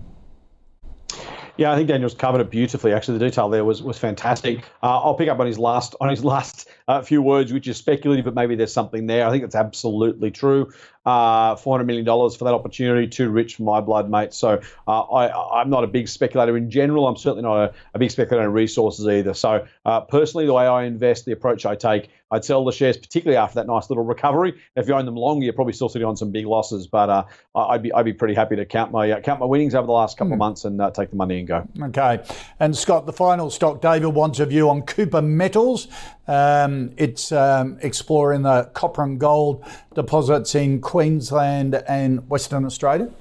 [1.55, 2.93] Yeah, I think Daniel's covered it beautifully.
[2.93, 4.59] Actually, the detail there was was fantastic.
[4.81, 7.77] Uh, I'll pick up on his last on his last uh, few words, which is
[7.77, 9.27] speculative, but maybe there's something there.
[9.27, 10.71] I think it's absolutely true.
[11.05, 14.33] Uh, $400 million for that opportunity, too rich for my blood, mate.
[14.33, 17.07] So uh, I, I'm not a big speculator in general.
[17.07, 19.33] I'm certainly not a, a big speculator in resources either.
[19.33, 22.97] So uh, personally, the way I invest, the approach I take, I'd sell the shares,
[22.97, 24.59] particularly after that nice little recovery.
[24.75, 26.87] If you own them longer, you're probably still sitting on some big losses.
[26.87, 27.23] But uh,
[27.55, 29.93] I'd be I'd be pretty happy to count my uh, count my winnings over the
[29.93, 30.33] last couple mm.
[30.33, 30.39] of hmm.
[30.39, 31.67] months and uh, take the money and go.
[31.83, 32.23] Okay.
[32.59, 35.87] And Scott, the final stock, David wants a view on Cooper Metals.
[36.27, 39.63] Um, it's um, exploring the copper and gold
[39.93, 43.11] deposits in Queensland and Western Australia.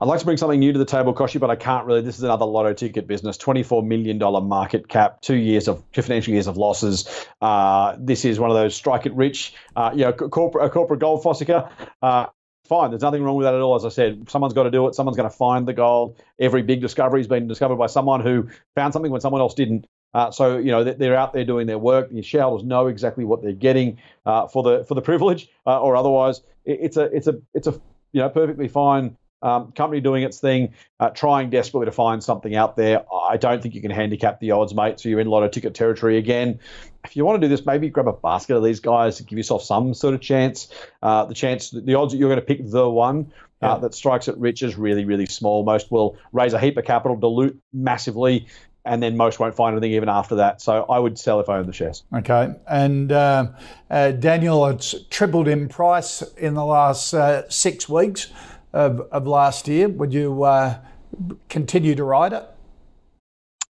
[0.00, 2.00] I'd like to bring something new to the table, Kochie, but I can't really.
[2.00, 3.36] This is another lotto ticket business.
[3.36, 7.26] $24 million market cap, two years of two financial years of losses.
[7.42, 11.00] Uh, this is one of those strike it rich, uh, you know, corporate, a corporate
[11.00, 11.70] gold fossicker.
[12.00, 12.26] Uh,
[12.66, 12.90] fine.
[12.90, 13.74] There's nothing wrong with that at all.
[13.74, 14.94] As I said, someone's got to do it.
[14.94, 16.22] Someone's going to find the gold.
[16.38, 19.86] Every big discovery has been discovered by someone who found something when someone else didn't.
[20.12, 22.10] Uh, so you know they're out there doing their work.
[22.10, 25.94] The shareholders know exactly what they're getting uh, for the for the privilege uh, or
[25.94, 26.40] otherwise.
[26.64, 27.72] It's a it's a it's a
[28.12, 32.54] you know perfectly fine um, company doing its thing, uh, trying desperately to find something
[32.54, 33.04] out there.
[33.12, 35.00] I don't think you can handicap the odds, mate.
[35.00, 36.60] So you're in lotto ticket territory again.
[37.04, 39.38] If you want to do this, maybe grab a basket of these guys to give
[39.38, 40.68] yourself some sort of chance.
[41.02, 43.32] Uh, the chance, the odds that you're going to pick the one
[43.62, 45.64] uh, that strikes it rich is really, really small.
[45.64, 48.46] Most will raise a heap of capital, dilute massively,
[48.84, 50.60] and then most won't find anything even after that.
[50.62, 52.02] So I would sell if I own the shares.
[52.14, 52.54] Okay.
[52.66, 53.48] And uh,
[53.90, 58.28] uh, Daniel, it's tripled in price in the last uh, six weeks
[58.72, 59.88] of, of last year.
[59.88, 60.78] Would you uh,
[61.48, 62.49] continue to ride it?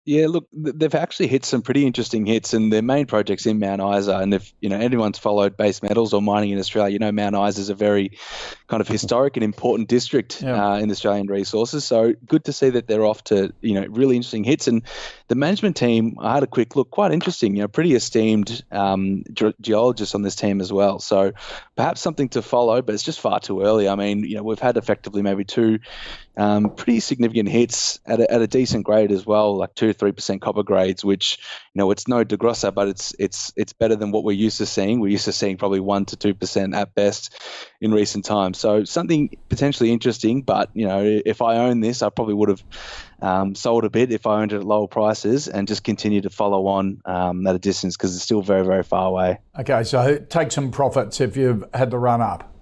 [0.06, 3.80] Yeah, look, they've actually hit some pretty interesting hits, and their main projects in Mount
[3.80, 4.18] Isa.
[4.18, 7.34] And if you know anyone's followed base metals or mining in Australia, you know Mount
[7.34, 8.18] Isa is a very
[8.66, 10.72] kind of historic and important district yeah.
[10.72, 11.86] uh, in Australian resources.
[11.86, 14.68] So good to see that they're off to you know really interesting hits.
[14.68, 14.82] And
[15.28, 17.56] the management team, I had a quick look, quite interesting.
[17.56, 20.98] You know, pretty esteemed um, ge- geologists on this team as well.
[20.98, 21.32] So
[21.76, 23.88] perhaps something to follow, but it's just far too early.
[23.88, 25.78] I mean, you know, we've had effectively maybe two
[26.36, 30.12] um, pretty significant hits at a, at a decent grade as well, like two three
[30.12, 31.38] percent copper grades, which
[31.74, 34.66] you know it's no DeGrussa, but it's it's it's better than what we're used to
[34.66, 35.00] seeing.
[35.00, 37.40] We're used to seeing probably one to two percent at best
[37.80, 38.58] in recent times.
[38.58, 42.62] So something potentially interesting, but you know if I own this, I probably would have
[43.22, 46.30] um, sold a bit if I owned it at lower prices and just continue to
[46.30, 49.38] follow on um, at a distance because it's still very very far away.
[49.58, 52.53] Okay, so take some profits if you've had the run up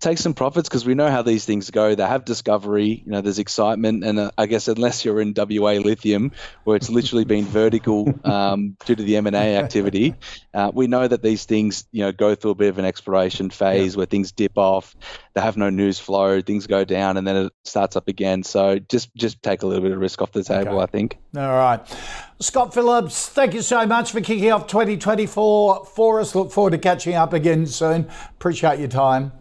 [0.00, 1.94] take some profits because we know how these things go.
[1.94, 5.72] They have discovery, you know, there's excitement, and uh, I guess unless you're in WA
[5.72, 6.32] Lithium,
[6.64, 10.14] where it's literally been vertical um, due to the M and A activity,
[10.54, 13.50] uh, we know that these things, you know, go through a bit of an exploration
[13.50, 13.98] phase yeah.
[13.98, 14.94] where things dip off,
[15.34, 18.42] they have no news flow, things go down, and then it starts up again.
[18.44, 20.82] So just just take a little bit of risk off the table, okay.
[20.82, 21.18] I think.
[21.36, 21.80] All right.
[22.40, 26.36] Scott Phillips, thank you so much for kicking off 2024 for us.
[26.36, 28.08] Look forward to catching up again soon.
[28.30, 29.32] Appreciate your time.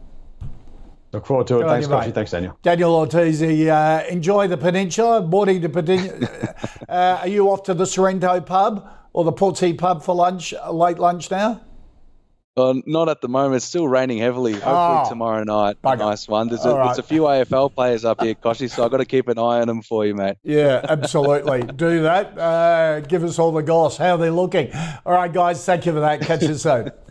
[1.18, 1.66] Look forward to it.
[1.66, 2.14] Thanks, Kochie.
[2.14, 2.60] Thanks, Daniel.
[2.62, 5.26] Daniel Ortisi, uh, enjoy the peninsula.
[5.26, 6.54] Mornington peninsula.
[6.88, 11.00] uh, are you off to the Sorrento pub or the Portsea pub for lunch, late
[11.00, 11.60] lunch now?
[12.56, 13.56] Uh, not at the moment.
[13.56, 14.54] It's still raining heavily.
[14.54, 15.82] Hopefully oh, tomorrow night.
[15.84, 15.98] Bugger.
[15.98, 16.50] Nice one.
[16.50, 16.86] There's a, right.
[16.86, 19.60] there's a, few AFL players up here, Kochie, so I've got to keep an eye
[19.60, 20.38] on them for you, mate.
[20.44, 21.64] Yeah, absolutely.
[21.64, 22.38] Do that.
[22.38, 24.72] Uh, give us all the goss, how they're looking.
[25.04, 26.22] All right, guys, thank you for that.
[26.22, 26.92] Catch you soon.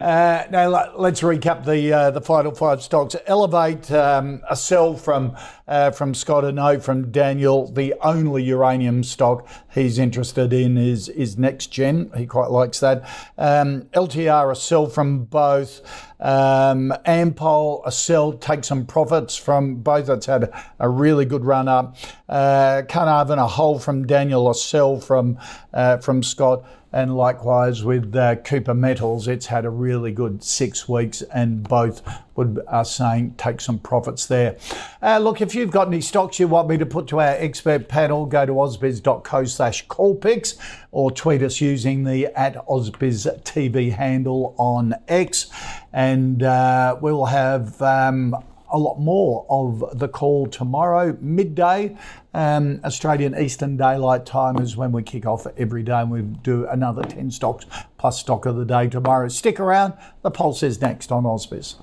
[0.00, 3.16] Uh, now let's recap the uh, the final five stocks.
[3.26, 5.36] Elevate um, a sell from
[5.66, 7.66] uh, from Scott and no from Daniel.
[7.66, 12.16] The only uranium stock he's interested in is is NexGen.
[12.16, 13.02] He quite likes that.
[13.36, 15.80] Um, LTR a sell from both.
[16.20, 18.34] Um, Ampol a sell.
[18.34, 20.08] Take some profits from both.
[20.08, 21.96] It's had a really good run up.
[22.28, 24.48] Uh, Carnarvon a hold from Daniel.
[24.48, 25.38] A sell from
[25.74, 26.64] uh, from Scott.
[26.92, 32.02] And likewise with uh, Cooper Metals, it's had a really good six weeks, and both
[32.34, 34.56] would are saying take some profits there.
[35.02, 37.88] Uh, look, if you've got any stocks you want me to put to our expert
[37.88, 40.56] panel, go to ausbiz.co slash callpicks
[40.90, 45.50] or tweet us using the at ausbiz TV handle on X,
[45.92, 47.80] and uh, we'll have.
[47.82, 48.34] Um,
[48.70, 51.96] a lot more of the call tomorrow, midday.
[52.38, 56.68] Um, Australian Eastern Daylight Time is when we kick off every day, and we do
[56.68, 57.66] another 10 stocks
[57.98, 59.26] plus stock of the day tomorrow.
[59.26, 59.94] Stick around.
[60.22, 61.74] The Pulse is next on Ausbiz.